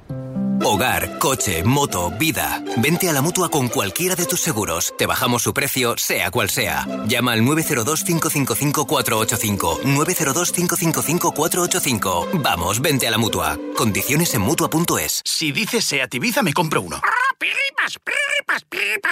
Hogar, 0.66 1.18
coche, 1.18 1.62
moto, 1.62 2.10
vida. 2.18 2.64
Vente 2.78 3.10
a 3.10 3.12
la 3.12 3.20
mutua 3.20 3.50
con 3.50 3.68
cualquiera 3.68 4.16
de 4.16 4.24
tus 4.24 4.40
seguros. 4.40 4.94
Te 4.96 5.04
bajamos 5.04 5.42
su 5.42 5.52
precio, 5.52 5.94
sea 5.98 6.30
cual 6.30 6.48
sea. 6.48 6.86
Llama 7.06 7.32
al 7.32 7.42
902-555-485. 7.42 9.82
902-555-485. 9.82 12.40
Vamos, 12.42 12.80
vente 12.80 13.06
a 13.06 13.10
la 13.10 13.18
mutua. 13.18 13.58
Condiciones 13.76 14.32
en 14.32 14.40
mutua.es. 14.40 15.20
Si 15.22 15.52
dices 15.52 15.84
Seat 15.84 16.14
Ibiza, 16.14 16.42
me 16.42 16.54
compro 16.54 16.80
uno. 16.80 16.98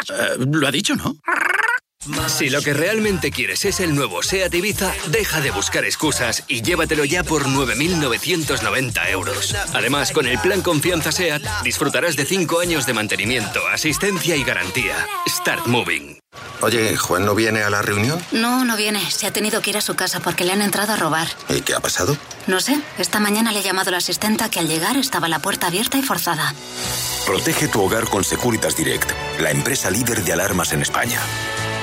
Eh, 0.09 0.36
lo 0.38 0.66
ha 0.66 0.70
dicho, 0.70 0.96
¿no? 0.96 1.16
Si 2.26 2.50
lo 2.50 2.61
que 2.62 2.74
realmente 2.74 3.30
quieres 3.30 3.64
es 3.64 3.78
el 3.78 3.94
nuevo 3.94 4.24
SEAT 4.24 4.53
Ibiza, 4.55 4.92
deja 5.07 5.40
de 5.40 5.53
buscar 5.53 5.84
excusas 5.84 6.42
y 6.48 6.62
llévatelo 6.62 7.05
ya 7.05 7.22
por 7.22 7.46
9.990 7.46 9.09
euros. 9.11 9.55
Además, 9.72 10.11
con 10.11 10.26
el 10.26 10.38
plan 10.40 10.62
Confianza 10.62 11.12
SEAT, 11.12 11.42
disfrutarás 11.62 12.16
de 12.16 12.24
5 12.24 12.59
años 12.59 12.86
de 12.86 12.94
mantenimiento, 12.94 13.61
asistencia 13.68 14.34
y 14.34 14.42
garantía. 14.42 15.07
Start 15.28 15.66
Moving. 15.68 16.18
Oye, 16.61 16.96
¿Juan 16.96 17.24
no 17.24 17.36
viene 17.36 17.62
a 17.62 17.70
la 17.70 17.82
reunión? 17.82 18.20
No, 18.32 18.64
no 18.64 18.76
viene. 18.76 19.09
Se 19.11 19.26
ha 19.26 19.32
tenido 19.32 19.61
que 19.62 19.70
ir 19.70 19.76
a 19.76 19.80
su 19.80 19.94
casa 19.94 20.18
porque 20.20 20.44
le 20.44 20.53
han 20.53 20.62
entrado 20.62 20.92
a 20.92 20.96
robar. 20.96 21.28
¿Y 21.50 21.61
qué 21.61 21.74
ha 21.74 21.80
pasado? 21.80 22.16
No 22.48 22.61
sé. 22.61 22.80
Esta 22.98 23.20
mañana 23.20 23.53
le 23.53 23.61
he 23.61 23.62
llamado 23.62 23.90
a 23.90 23.92
la 23.92 23.98
asistenta 23.98 24.48
que 24.50 24.59
al 24.59 24.66
llegar 24.66 24.96
estaba 24.96 25.28
la 25.28 25.38
puerta 25.40 25.68
abierta 25.68 25.98
y 25.98 26.03
forzada. 26.03 26.55
Protege 27.26 27.68
tu 27.68 27.80
hogar 27.82 28.09
con 28.09 28.24
Securitas 28.24 28.76
Direct, 28.76 29.11
la 29.40 29.50
empresa 29.50 29.90
líder 29.90 30.24
de 30.24 30.32
alarmas 30.32 30.72
en 30.72 30.82
España. 30.82 31.20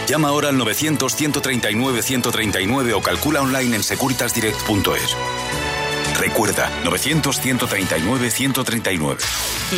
Llama 0.10 0.30
ahora 0.30 0.50
al 0.50 0.58
900-139-139 0.58 2.94
o 2.94 3.02
calcula 3.02 3.42
online 3.42 3.76
en 3.76 3.84
securitasdirect.es. 3.84 5.16
Recuerda, 6.20 6.72
900-139-139. 6.84 9.18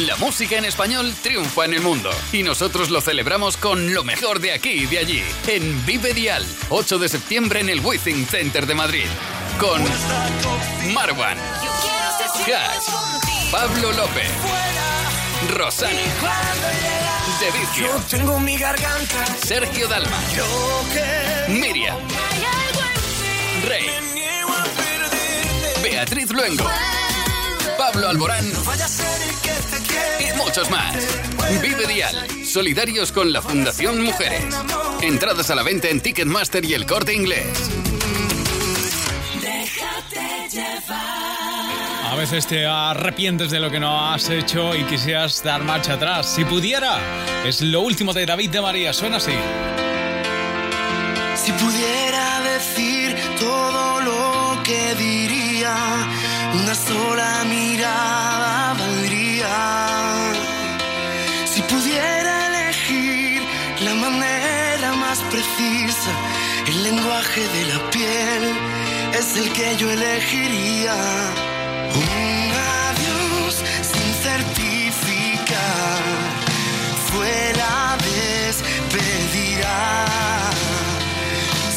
La 0.07 0.15
música 0.15 0.57
en 0.57 0.63
español 0.63 1.13
triunfa 1.21 1.65
en 1.65 1.73
el 1.73 1.81
mundo 1.81 2.09
y 2.31 2.43
nosotros 2.43 2.89
lo 2.89 3.01
celebramos 3.01 3.57
con 3.57 3.93
lo 3.93 4.05
mejor 4.05 4.39
de 4.39 4.53
aquí 4.53 4.69
y 4.69 4.85
de 4.85 4.99
allí. 4.99 5.21
En 5.47 5.85
Vive 5.85 6.13
Dial, 6.13 6.45
8 6.69 6.97
de 6.97 7.09
septiembre 7.09 7.59
en 7.59 7.67
el 7.67 7.81
Withing 7.81 8.25
Center 8.25 8.65
de 8.65 8.75
Madrid. 8.75 9.07
Con 9.59 9.83
Marwan, 10.93 11.37
Cash, 12.45 12.85
Pablo 13.51 13.91
López, 13.91 14.31
Rosana, 15.49 15.91
De 17.39 17.51
Vicio, 17.59 17.87
Tengo 18.09 18.39
mi 18.39 18.57
garganta. 18.57 19.25
Sergio 19.43 19.87
Dalma, 19.87 20.17
Miriam, 21.47 21.97
Rey, 23.67 23.89
Beatriz 25.83 26.31
Luengo, 26.31 26.65
Pablo 27.77 28.09
Alborán. 28.09 28.45
Y 30.19 30.37
muchos 30.37 30.69
más. 30.69 30.95
Vive 31.61 31.87
Dial, 31.87 32.27
solidarios 32.45 33.11
con 33.11 33.33
la 33.33 33.41
Fundación 33.41 34.03
Mujeres. 34.03 34.43
Entradas 35.01 35.49
a 35.49 35.55
la 35.55 35.63
venta 35.63 35.89
en 35.89 36.01
Ticketmaster 36.01 36.63
y 36.63 36.73
el 36.73 36.85
corte 36.85 37.13
inglés. 37.13 37.47
Déjate 39.41 40.49
llevar. 40.49 41.20
A 42.11 42.15
veces 42.15 42.45
te 42.45 42.65
arrepientes 42.65 43.51
de 43.51 43.61
lo 43.61 43.71
que 43.71 43.79
no 43.79 44.11
has 44.11 44.29
hecho 44.29 44.75
y 44.75 44.83
quisieras 44.83 45.41
dar 45.45 45.63
marcha 45.63 45.93
atrás. 45.93 46.35
Si 46.35 46.43
pudiera, 46.43 46.99
es 47.45 47.61
lo 47.61 47.79
último 47.79 48.11
de 48.11 48.25
David 48.25 48.49
de 48.49 48.59
María. 48.59 48.91
Suena 48.91 49.15
así. 49.15 49.31
Si 51.35 51.53
pudiera 51.53 52.41
decir 52.41 53.15
todo 53.39 54.01
lo 54.01 54.61
que 54.61 54.93
diría, 54.95 55.73
una 56.61 56.75
sola 56.75 57.45
mirada 57.45 58.73
valdría. 58.73 60.33
Si 61.45 61.61
pudiera 61.61 62.47
elegir 62.47 63.41
la 63.85 63.93
manera 63.93 64.91
más 64.95 65.21
precisa, 65.31 66.11
el 66.67 66.83
lenguaje 66.83 67.39
de 67.39 67.65
la 67.73 67.89
piel 67.89 68.53
es 69.17 69.37
el 69.37 69.53
que 69.53 69.77
yo 69.77 69.89
elegiría. 69.89 71.50
Un 71.93 72.51
adiós 72.87 73.55
sin 73.81 74.13
certificar 74.23 76.01
fue 77.07 77.53
la 77.55 77.97
despedida. 77.97 79.75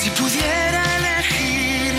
Si 0.01 0.11
pudiera 0.11 0.83
elegir, 0.99 1.93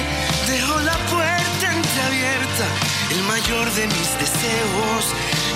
dejo 0.48 0.80
la 0.82 0.98
puerta 1.12 1.66
entreabierta, 1.80 2.66
el 3.12 3.22
mayor 3.24 3.70
de 3.74 3.88
mis 3.88 4.10
deseos, 4.24 5.04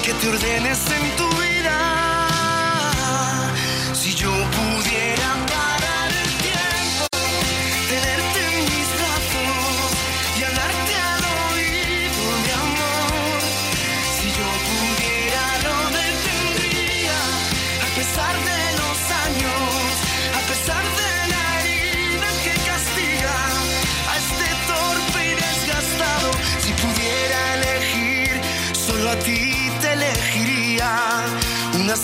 que 0.03 0.14
te 0.14 0.28
ordenes 0.28 0.80
en 0.91 1.16
tu 1.16 1.28
vida. 1.38 1.78
Si 3.93 4.14
yo 4.14 4.32
pudiera 4.32 4.69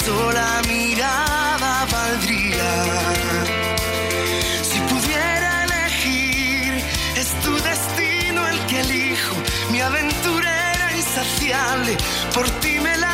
sola 0.04 0.62
mirada 0.68 1.86
valdría. 1.92 2.72
Si 4.64 4.80
pudiera 4.92 5.66
elegir, 5.66 6.84
es 7.16 7.30
tu 7.44 7.54
destino 7.70 8.48
el 8.48 8.60
que 8.68 8.80
elijo, 8.82 9.36
mi 9.72 9.82
aventurera 9.82 10.96
insaciable, 10.96 11.98
por 12.34 12.50
ti 12.62 12.80
me 12.80 12.98
lanzo 12.98 13.05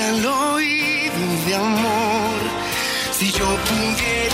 al 0.00 0.26
oído 0.26 1.44
de 1.46 1.54
amor. 1.54 2.40
Si 3.12 3.30
yo 3.32 3.46
pudiera. 3.64 4.25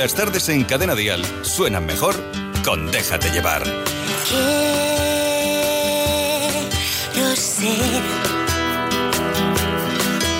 Las 0.00 0.14
tardes 0.14 0.48
en 0.48 0.64
Cadena 0.64 0.94
Dial 0.94 1.22
suenan 1.42 1.84
mejor 1.84 2.14
con 2.64 2.90
Déjate 2.90 3.28
llevar. 3.32 3.62
Quiero 7.12 7.36
ser 7.36 8.02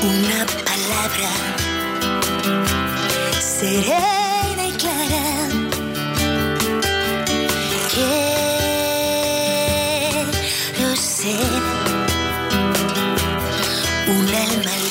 una 0.02 0.46
palabra 0.64 1.30
serena 3.38 4.66
y 4.66 4.72
clara. 4.78 5.48
Quiero 10.74 10.96
ser 10.96 11.36
un 14.08 14.26
alma 14.26 14.89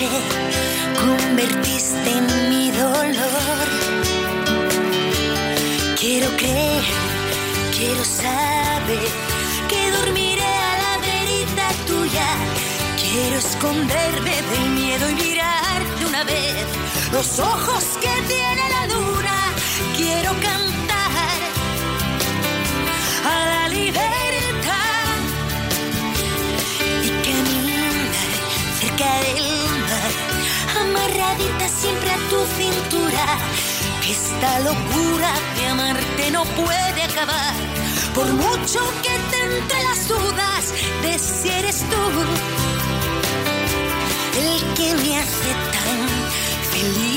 convertiste 0.00 2.10
en 2.10 2.48
mi 2.48 2.70
dolor. 2.70 3.68
Quiero 6.00 6.34
creer, 6.36 6.82
quiero 7.76 8.02
saber 8.02 9.06
que 9.68 9.90
dormiré 9.90 10.42
a 10.42 10.78
la 10.82 10.98
verita 10.98 11.68
tuya. 11.86 12.26
Quiero 12.96 13.36
esconderme 13.36 14.34
del 14.50 14.70
miedo 14.70 15.10
y 15.10 15.14
mirarte 15.14 16.06
una 16.06 16.24
vez 16.24 16.64
los 17.12 17.38
ojos 17.38 17.84
que 18.00 18.22
tiene 18.28 18.70
la 18.70 18.86
luna. 18.94 19.52
Quiero 19.94 20.32
cantar 20.40 21.38
a 23.26 23.46
la 23.46 23.68
libertad 23.68 24.21
amarradita 31.02 31.68
siempre 31.68 32.10
a 32.10 32.16
tu 32.28 32.38
cintura. 32.56 33.38
Que 34.02 34.12
esta 34.12 34.60
locura 34.60 35.32
de 35.56 35.66
amarte 35.68 36.30
no 36.30 36.44
puede 36.44 37.02
acabar, 37.02 37.54
por 38.14 38.26
mucho 38.26 38.80
que 39.02 39.14
te 39.30 39.56
entre 39.58 39.82
las 39.84 40.08
dudas 40.08 40.74
de 41.02 41.18
si 41.18 41.48
eres 41.48 41.84
tú 41.90 42.02
el 44.40 44.74
que 44.74 44.94
me 44.94 45.18
hace 45.18 45.52
tan 45.72 46.08
feliz. 46.72 47.11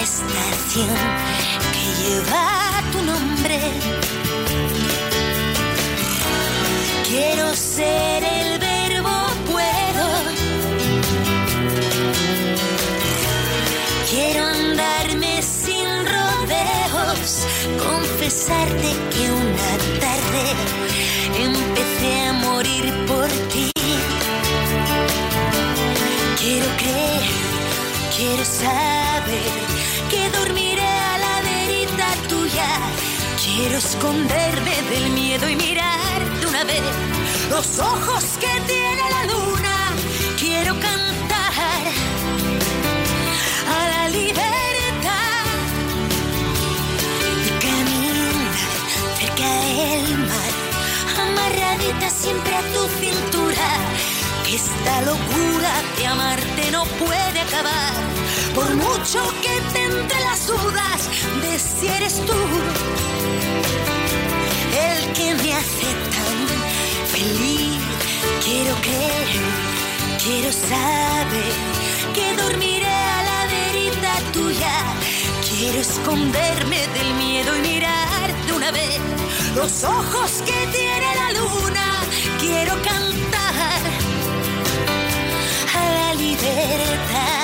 Estación 0.00 0.96
que 1.72 1.84
lleva 2.02 2.82
tu 2.92 3.02
nombre. 3.02 3.60
Quiero 7.08 7.54
ser 7.54 8.22
el 8.22 8.58
verbo 8.58 9.10
puedo. 9.50 10.06
Quiero 14.10 14.44
andarme 14.44 15.42
sin 15.42 15.88
rodeos, 16.14 17.46
confesarte 17.86 18.90
que 19.12 19.30
una 19.30 19.70
tarde 20.04 20.44
empecé 21.44 22.26
a 22.28 22.32
morir 22.34 22.92
por 23.06 23.28
ti. 23.52 23.70
Quiero 26.40 26.66
creer, 26.76 27.22
quiero 28.16 28.44
saber 28.44 29.87
que 30.08 30.30
dormiré 30.30 30.82
a 30.82 31.18
la 31.18 31.40
verita 31.42 32.06
tuya. 32.28 32.68
Quiero 33.44 33.78
esconderme 33.78 34.82
del 34.90 35.10
miedo 35.10 35.48
y 35.48 35.56
mirarte 35.56 36.46
una 36.46 36.64
vez 36.64 36.82
los 37.50 37.78
ojos 37.78 38.24
que 38.40 38.60
tiene 38.66 39.02
la 39.10 39.24
luna. 39.32 39.76
Quiero 40.38 40.74
cantar 40.80 41.82
a 43.76 43.88
la 43.94 44.08
libertad 44.08 45.44
y 47.46 47.50
caminar 47.64 48.54
cerca 49.18 49.50
del 49.66 50.18
mar, 50.18 50.52
amarradita 51.24 52.10
siempre 52.10 52.54
a 52.54 52.62
tu 52.74 52.82
cintura. 53.00 53.68
Esta 54.48 55.02
locura 55.02 55.72
de 55.98 56.06
amarte 56.06 56.70
no 56.70 56.84
puede 57.02 57.40
acabar, 57.40 57.92
por 58.58 58.74
mucho 58.74 59.20
que 59.40 59.54
te 59.72 59.84
entre 59.84 60.20
las 60.20 60.48
dudas 60.48 61.00
de 61.42 61.58
si 61.60 61.86
eres 61.86 62.14
tú 62.26 62.40
el 64.88 65.12
que 65.12 65.28
me 65.40 65.50
hace 65.54 65.88
tan 66.14 66.38
feliz. 67.14 67.78
Quiero 68.44 68.74
creer, 68.86 69.28
quiero 70.24 70.50
saber 70.50 71.54
que 72.14 72.26
dormiré 72.42 72.94
a 73.16 73.22
la 73.30 73.40
verita 73.56 74.12
tuya. 74.32 74.76
Quiero 75.48 75.78
esconderme 75.78 76.80
del 76.96 77.14
miedo 77.14 77.56
y 77.58 77.60
mirarte 77.60 78.52
una 78.52 78.70
vez 78.72 78.98
los 79.54 79.84
ojos 79.84 80.30
que 80.48 80.58
tiene 80.76 81.08
la 81.22 81.28
luna. 81.38 81.86
Quiero 82.40 82.74
cantar 82.82 83.82
a 85.80 85.84
la 85.98 86.14
libertad 86.14 87.37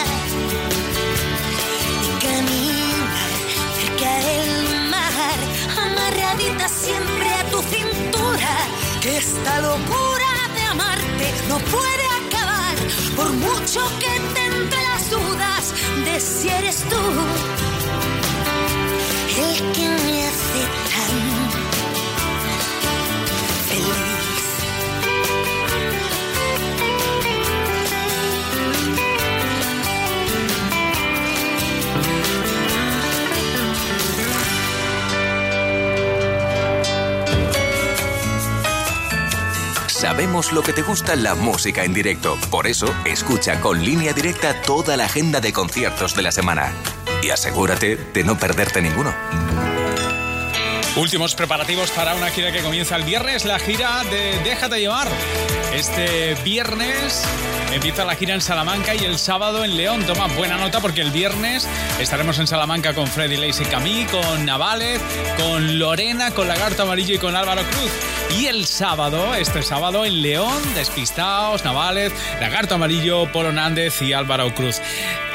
del 4.25 4.91
mar, 4.91 5.39
amarradita 5.87 6.69
siempre 6.69 7.29
a 7.35 7.45
tu 7.51 7.61
cintura. 7.63 8.53
Que 9.01 9.19
esta 9.19 9.61
locura 9.61 10.31
de 10.57 10.63
amarte 10.63 11.27
no 11.49 11.59
puede 11.59 12.07
acabar, 12.23 12.75
por 13.17 13.31
mucho 13.33 13.81
que 14.01 14.13
te 14.35 14.47
entre 14.47 14.83
las 14.91 15.11
dudas 15.11 15.75
de 16.07 16.21
si 16.21 16.49
eres 16.49 16.79
tú 16.91 17.03
el 19.37 19.73
que 19.73 19.89
me 19.89 20.24
sabemos 40.15 40.53
lo 40.53 40.63
que 40.63 40.73
te 40.73 40.83
gusta 40.83 41.17
la 41.17 41.35
música 41.35 41.83
en 41.83 41.93
directo. 41.93 42.39
Por 42.49 42.69
eso, 42.69 42.87
escucha 43.05 43.61
con 43.61 43.85
línea 43.85 44.13
directa 44.13 44.63
toda 44.63 44.97
la 44.97 45.07
agenda 45.07 45.41
de 45.41 45.53
conciertos 45.53 46.15
de 46.15 46.23
la 46.23 46.31
semana. 46.31 46.73
Y 47.21 47.31
asegúrate 47.31 47.97
de 47.97 48.23
no 48.23 48.39
perderte 48.39 48.81
ninguno. 48.81 49.13
Últimos 50.95 51.35
preparativos 51.35 51.91
para 51.91 52.15
una 52.15 52.31
gira 52.31 52.53
que 52.53 52.61
comienza 52.61 52.95
el 52.95 53.03
viernes, 53.03 53.45
la 53.45 53.59
gira 53.59 54.05
de 54.05 54.39
Déjate 54.45 54.79
llevar. 54.79 55.09
Este 55.75 56.37
viernes 56.45 57.25
empieza 57.73 58.05
la 58.05 58.15
gira 58.15 58.35
en 58.35 58.41
Salamanca 58.41 58.95
y 58.95 59.05
el 59.05 59.19
sábado 59.19 59.65
en 59.65 59.77
León. 59.77 60.07
Toma 60.07 60.29
buena 60.29 60.57
nota 60.57 60.79
porque 60.79 61.01
el 61.01 61.11
viernes 61.11 61.67
estaremos 61.99 62.39
en 62.39 62.47
Salamanca 62.47 62.95
con 62.95 63.09
Freddy 63.09 63.37
Lacey 63.37 63.67
Camille, 63.67 64.07
con 64.07 64.47
Navález, 64.47 65.03
con 65.37 65.81
Lorena, 65.81 66.31
con 66.31 66.47
Lagarto 66.47 66.85
Amarillo 66.85 67.17
y 67.17 67.19
con 67.19 67.35
Álvaro 67.35 67.63
Cruz. 67.63 67.91
Y 68.37 68.47
el 68.47 68.67
sábado, 68.67 69.35
este 69.35 69.63
sábado 69.63 70.05
en 70.05 70.21
León, 70.21 70.61
Despistaos, 70.75 71.65
Navález, 71.65 72.13
Lagarto 72.41 72.75
Amarillo, 72.75 73.31
Polo 73.31 73.53
Nández 73.53 74.03
y 74.03 74.13
Álvaro 74.13 74.53
Cruz. 74.55 74.81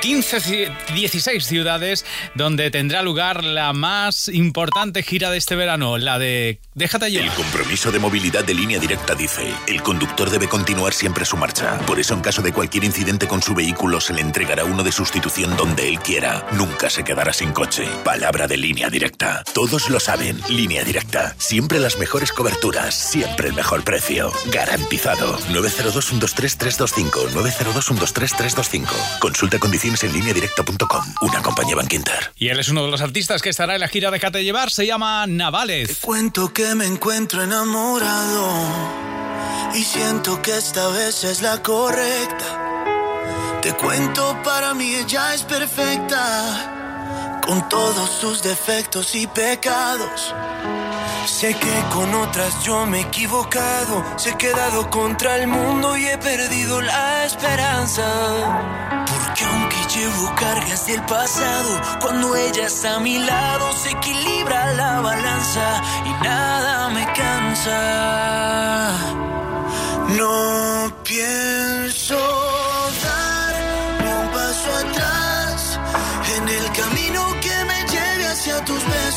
15, 0.02 0.72
16 0.94 1.46
ciudades 1.46 2.06
donde 2.34 2.72
tendrá 2.72 3.02
lugar 3.02 3.44
la 3.44 3.74
más 3.74 4.30
importante 4.30 5.04
gira 5.04 5.30
de 5.30 5.38
este 5.38 5.56
verano, 5.56 5.98
la 5.98 6.18
de 6.18 6.62
Déjate 6.74 7.12
llevar. 7.12 7.28
El 7.28 7.34
compromiso 7.34 7.92
de 7.92 8.00
movilidad 8.00 8.46
de 8.46 8.54
línea 8.54 8.80
directa 8.80 9.14
dice, 9.14 9.54
el 9.68 9.82
conductor 9.82 10.30
debe 10.30 10.48
continuar 10.48 10.94
siempre 10.94 11.26
su 11.26 11.36
marcha. 11.36 11.78
Por 11.80 12.00
eso 12.00 12.14
en 12.14 12.22
caso 12.22 12.42
de 12.42 12.54
cualquier 12.54 12.86
incidente 12.86 13.28
con 13.28 13.42
su 13.42 13.54
vehículo 13.54 14.00
se 14.00 14.14
le 14.14 14.22
entregará 14.22 14.64
uno 14.64 14.84
de 14.84 14.94
sustitución 14.94 15.58
donde 15.58 15.90
él 15.90 16.00
quiera. 16.00 16.48
Nunca 16.54 16.90
se 16.90 17.04
quedará 17.04 17.34
sin 17.34 17.52
coche. 17.52 17.86
Palabra 18.06 18.48
de 18.48 18.56
línea 18.56 18.90
directa. 18.90 19.44
Todos 19.54 19.90
lo 19.90 20.00
saben, 20.00 20.40
línea 20.48 20.86
directa. 20.86 21.36
Siempre 21.38 21.80
las 21.80 21.98
mejores 21.98 22.32
coberturas, 22.32 22.96
siempre 22.96 23.50
el 23.50 23.56
mejor 23.56 23.84
precio. 23.84 24.32
Garantizado. 24.54 25.38
902-123-325. 25.50 27.32
902-123-325. 27.32 29.20
Consulta 29.20 29.60
condiciones 29.60 29.89
en 29.90 30.14
línea 30.14 30.34
directa.com. 30.34 31.04
Una 31.22 31.42
compañía 31.42 31.76
Bankinter. 31.76 32.32
Y 32.38 32.50
él 32.50 32.60
es 32.60 32.70
uno 32.70 32.86
de 32.86 32.92
los 32.92 33.02
artistas 33.02 33.42
que 33.42 33.50
estará 33.50 33.74
en 33.74 33.82
la 33.82 33.88
gira 33.88 34.12
Déjate 34.12 34.44
llevar, 34.44 34.70
se 34.70 34.86
llama 34.86 35.26
Navales. 35.26 35.88
Te 35.88 35.96
cuento 35.96 36.54
que 36.54 36.76
me 36.76 36.86
encuentro 36.86 37.42
enamorado 37.42 38.52
y 39.74 39.84
siento 39.84 40.44
que 40.44 40.58
esta 40.58 40.90
vez 40.90 41.24
es 41.24 41.42
la 41.42 41.64
correcta. 41.64 43.60
Te 43.64 43.74
cuento, 43.74 44.38
para 44.44 44.76
mí 44.76 44.94
ella 44.94 45.34
es 45.34 45.42
perfecta, 45.42 47.42
con 47.46 47.68
todos 47.68 48.12
sus 48.12 48.44
defectos 48.44 49.16
y 49.16 49.26
pecados. 49.26 50.36
Sé 51.26 51.54
que 51.54 51.84
con 51.94 52.14
otras 52.16 52.64
yo 52.64 52.86
me 52.86 53.00
he 53.00 53.02
equivocado, 53.02 54.04
se 54.18 54.32
he 54.32 54.38
quedado 54.38 54.90
contra 54.90 55.38
el 55.38 55.48
mundo 55.48 55.96
y 55.98 56.08
he 56.08 56.18
perdido 56.18 56.82
la 56.82 57.26
esperanza. 57.26 58.06
Porque 59.08 59.46
aunque 59.46 59.78
llevo 59.96 60.36
cargas 60.36 60.86
del 60.88 61.02
pasado, 61.04 61.82
cuando 62.02 62.36
ella 62.36 62.68
está 62.68 62.96
a 62.96 63.00
mi 63.00 63.20
lado 63.20 63.72
se 63.74 63.92
equilibra 63.92 64.74
la 64.74 65.02
balanza 65.02 65.82
y 66.06 66.12
nada 66.24 66.90
me 66.90 67.06
cansa. 67.14 68.92
No 70.18 70.92
pienso 71.04 71.69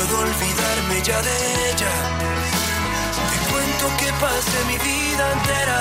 Puedo 0.00 0.20
olvidarme 0.20 1.02
ya 1.02 1.20
de 1.20 1.36
ella. 1.70 1.92
Te 3.30 3.38
cuento 3.50 3.84
que 3.98 4.08
pasé 4.24 4.58
mi 4.66 4.78
vida 4.78 5.24
entera 5.36 5.80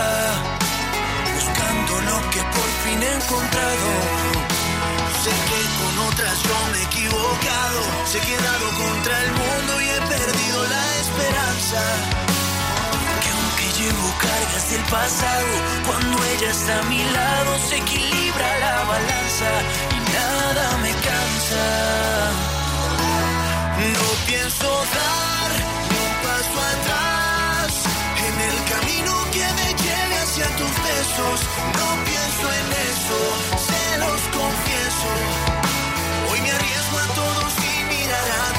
buscando 1.35 1.93
lo 2.09 2.29
que 2.31 2.41
por 2.55 2.69
fin 2.83 2.99
he 3.01 3.13
encontrado. 3.21 3.89
Sé 5.23 5.31
que 5.49 5.61
con 5.79 5.93
otras 6.09 6.35
yo 6.43 6.57
me 6.71 6.77
he 6.79 6.83
equivocado, 6.83 7.79
se 8.05 8.17
he 8.17 8.21
quedado 8.21 8.65
contra 8.83 9.23
el 9.23 9.31
mundo 9.41 9.71
y 9.83 9.87
he 9.95 10.01
perdido 10.15 10.59
la 10.75 10.85
esperanza. 11.03 11.81
Que 13.21 13.29
aunque 13.37 13.67
llevo 13.79 14.07
cargas 14.25 14.69
del 14.71 14.83
pasado, 14.97 15.51
cuando 15.87 16.15
ella 16.33 16.49
está 16.51 16.79
a 16.79 16.83
mi 16.83 17.03
lado 17.17 17.51
se 17.67 17.77
equilibra 17.77 18.47
la 18.65 18.83
balanza 18.83 19.51
y 19.95 19.97
nada 20.11 20.77
me 20.83 20.91
cansa. 21.07 22.58
Pienso 24.29 24.67
dar 24.67 25.51
un 26.05 26.11
paso 26.21 26.57
atrás 26.75 27.73
en 28.27 28.35
el 28.49 28.57
camino 28.69 29.11
que 29.31 29.45
me 29.57 29.69
lleve 29.81 30.15
hacia 30.23 30.45
tus 30.55 30.73
besos. 30.89 31.37
No 31.79 31.87
pienso 32.05 32.45
en 32.59 32.67
eso, 32.91 33.19
se 33.67 33.97
los 33.97 34.21
confieso. 34.37 35.09
Hoy 36.29 36.41
me 36.41 36.51
arriesgo 36.51 36.97
a 36.99 37.07
todo 37.15 37.41
sin 37.59 37.87
mirar 37.87 38.58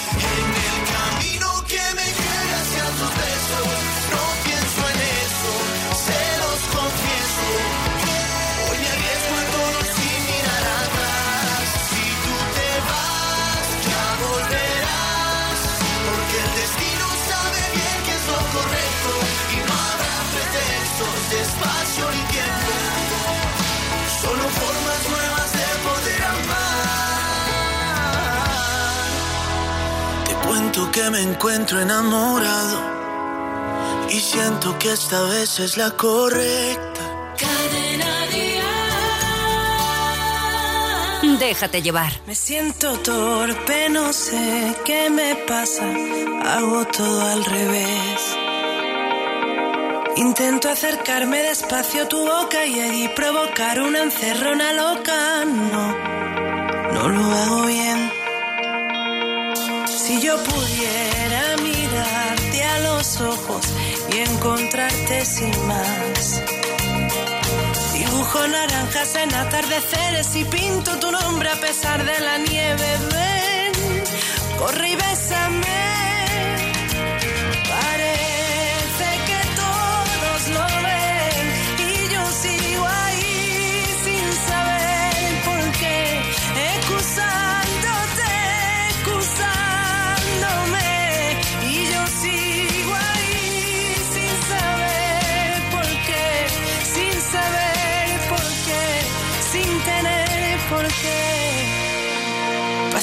Siento 30.73 30.89
que 30.89 31.09
me 31.09 31.21
encuentro 31.21 31.81
enamorado 31.81 32.79
y 34.09 34.17
siento 34.21 34.79
que 34.79 34.93
esta 34.93 35.21
vez 35.23 35.59
es 35.59 35.75
la 35.75 35.91
correcta. 35.97 37.35
Cadena 37.37 38.05
Déjate 41.37 41.81
llevar. 41.81 42.13
Me 42.25 42.35
siento 42.35 42.97
torpe, 42.99 43.89
no 43.89 44.13
sé 44.13 44.73
qué 44.85 45.09
me 45.09 45.35
pasa. 45.45 45.83
Hago 46.55 46.85
todo 46.85 47.21
al 47.21 47.43
revés. 47.43 48.37
Intento 50.15 50.69
acercarme 50.69 51.43
despacio 51.43 52.03
a 52.03 52.07
tu 52.07 52.25
boca 52.25 52.65
y 52.65 52.79
allí 52.79 53.09
provocar 53.09 53.81
una 53.81 54.03
encerrona 54.03 54.71
loca. 54.71 55.43
No, 55.43 55.97
no 56.93 57.09
lo 57.09 57.25
hago 57.25 57.65
bien. 57.65 58.10
Si 60.11 60.19
yo 60.19 60.35
pudiera 60.43 61.55
mirarte 61.63 62.63
a 62.65 62.79
los 62.79 63.21
ojos 63.21 63.65
y 64.11 64.17
encontrarte 64.17 65.23
sin 65.23 65.67
más. 65.67 66.41
Dibujo 67.93 68.45
naranjas 68.45 69.15
en 69.15 69.33
atardeceres 69.33 70.35
y 70.35 70.43
pinto 70.43 70.99
tu 70.99 71.11
nombre 71.13 71.49
a 71.49 71.55
pesar 71.55 72.03
de 72.03 72.19
la 72.19 72.37
nieve. 72.39 72.97
Ven, 73.13 74.03
corre 74.59 74.89
y 74.89 74.95
bésame. 74.97 75.90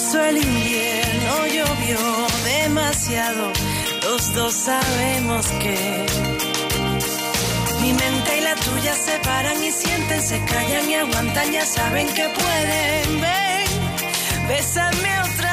Pasó 0.00 0.24
el 0.26 0.36
invierno, 0.36 1.46
llovió 1.48 1.98
demasiado, 2.44 3.52
los 4.04 4.32
dos 4.32 4.54
sabemos 4.54 5.44
que 5.60 6.06
mi 7.80 7.92
mente 7.92 8.38
y 8.38 8.40
la 8.42 8.54
tuya 8.54 8.94
se 8.94 9.18
paran 9.18 9.60
y 9.60 9.72
sienten, 9.72 10.22
se 10.22 10.38
callan 10.44 10.88
y 10.88 10.94
aguantan, 10.94 11.50
ya 11.50 11.66
saben 11.66 12.06
que 12.14 12.28
pueden. 12.28 13.20
Ven, 13.20 14.46
bésame 14.46 15.20
otra 15.32 15.47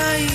my 0.00 0.29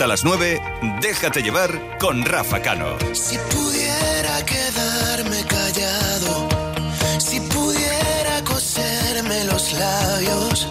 hasta 0.00 0.08
las 0.08 0.24
9, 0.24 0.62
déjate 1.02 1.42
llevar 1.42 1.98
con 1.98 2.24
Rafa 2.24 2.62
Cano. 2.62 2.96
Si 3.12 3.36
pudiera 3.36 4.42
quedarme 4.46 5.44
callado, 5.44 6.48
si 7.18 7.38
pudiera 7.40 8.42
coserme 8.42 9.44
los 9.44 9.74
labios, 9.74 10.68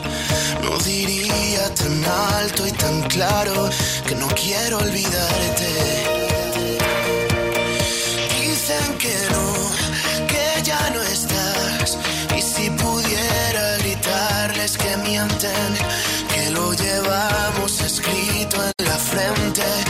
no 0.63 0.75
diría 0.79 1.71
tan 1.75 2.03
alto 2.39 2.65
y 2.65 2.71
tan 2.71 3.03
claro 3.03 3.69
que 4.07 4.15
no 4.15 4.27
quiero 4.29 4.79
olvidarte. 4.79 5.69
Dicen 8.41 8.97
que 8.97 9.15
no, 9.29 10.25
que 10.27 10.63
ya 10.63 10.89
no 10.89 11.03
estás, 11.03 11.99
y 12.35 12.41
si 12.41 12.71
pudiera 12.71 13.77
gritarles 13.77 14.75
que 14.75 14.97
mienten 14.97 16.08
llevamos 16.89 17.81
escrito 17.81 18.57
en 18.63 18.85
la 18.85 18.97
frente. 18.97 19.88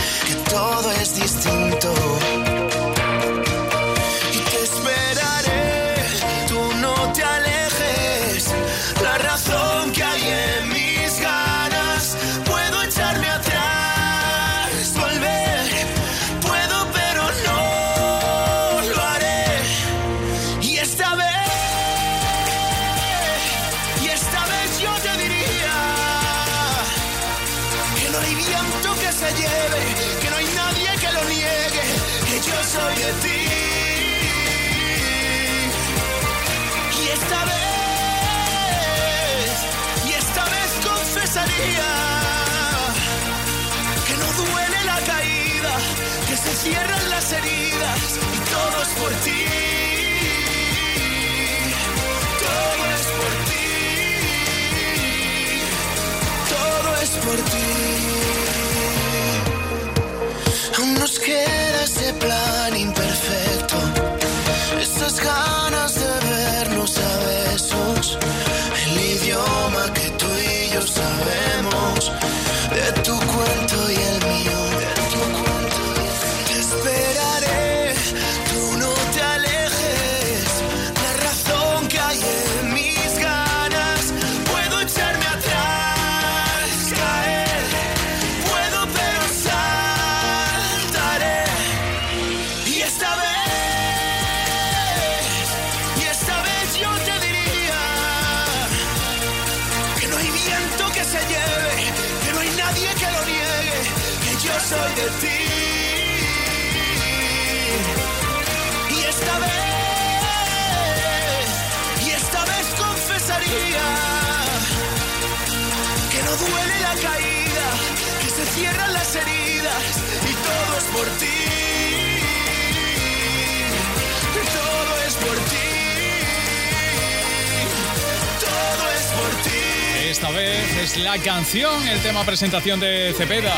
Es 130.91 130.97
la 130.97 131.17
canción, 131.17 131.87
el 131.87 131.99
tema 132.01 132.23
presentación 132.23 132.79
de 132.79 133.13
Cepeda. 133.15 133.53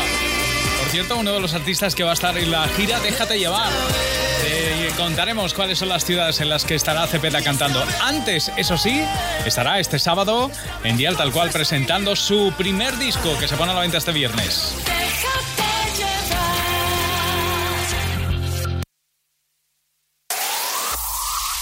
Por 0.78 0.88
cierto, 0.90 1.16
uno 1.16 1.32
de 1.32 1.40
los 1.40 1.54
artistas 1.54 1.94
que 1.94 2.02
va 2.02 2.10
a 2.10 2.14
estar 2.14 2.36
en 2.36 2.50
la 2.50 2.66
gira 2.68 3.00
Déjate 3.00 3.38
llevar. 3.38 3.70
Te 4.42 4.88
contaremos 4.96 5.54
cuáles 5.54 5.78
son 5.78 5.88
las 5.88 6.04
ciudades 6.04 6.40
en 6.40 6.48
las 6.48 6.64
que 6.64 6.74
estará 6.74 7.06
Cepeda 7.06 7.42
cantando. 7.42 7.84
Antes, 8.02 8.50
eso 8.56 8.76
sí, 8.76 9.02
estará 9.46 9.78
este 9.78 9.98
sábado 9.98 10.50
en 10.84 10.96
Dial 10.96 11.16
Tal 11.16 11.32
Cual 11.32 11.50
presentando 11.50 12.16
su 12.16 12.52
primer 12.58 12.96
disco 12.98 13.38
que 13.38 13.48
se 13.48 13.56
pone 13.56 13.72
a 13.72 13.74
la 13.74 13.80
venta 13.80 13.98
este 13.98 14.12
viernes. 14.12 14.74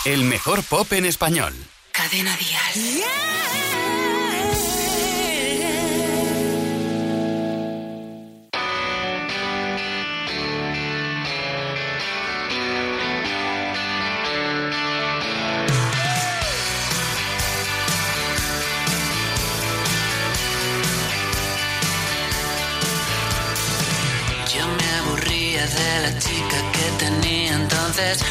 El 0.05 0.25
mejor 0.25 0.65
pop 0.65 0.93
en 0.93 1.05
español. 1.05 1.55
Cadena 1.93 2.37
Dial. 2.37 3.01
Yo 3.01 3.70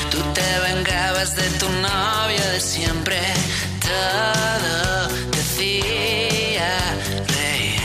Tú 0.10 0.18
te 0.34 0.60
vengabas 0.68 1.36
de 1.36 1.48
tu 1.60 1.70
novio 1.70 2.44
de 2.54 2.60
siempre. 2.60 3.20
Todo 3.80 5.08
te 5.32 5.40
hacía 5.40 6.72
reír. 7.36 7.82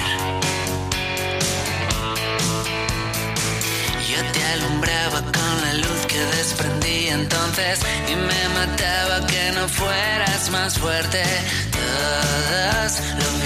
Yo 4.11 4.21
te 4.33 4.45
alumbraba 4.55 5.21
con 5.21 5.55
la 5.65 5.75
luz 5.75 6.01
que 6.09 6.21
desprendía 6.39 7.15
entonces 7.15 7.81
y 8.11 8.17
me 8.17 8.49
mataba 8.59 9.27
que 9.27 9.53
no 9.53 9.69
fueras 9.69 10.51
más 10.51 10.79
fuerte. 10.79 11.23
Todos 11.71 12.93
lo 13.21 13.44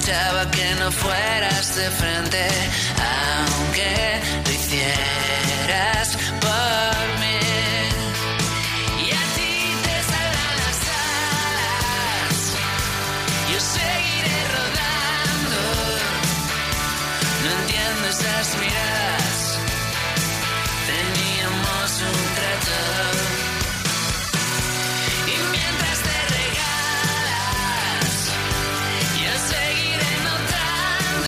enganchaba 0.00 0.50
que 0.50 0.74
no 0.76 0.90
fueras 0.90 1.74
de 1.76 1.90
frente, 1.90 2.48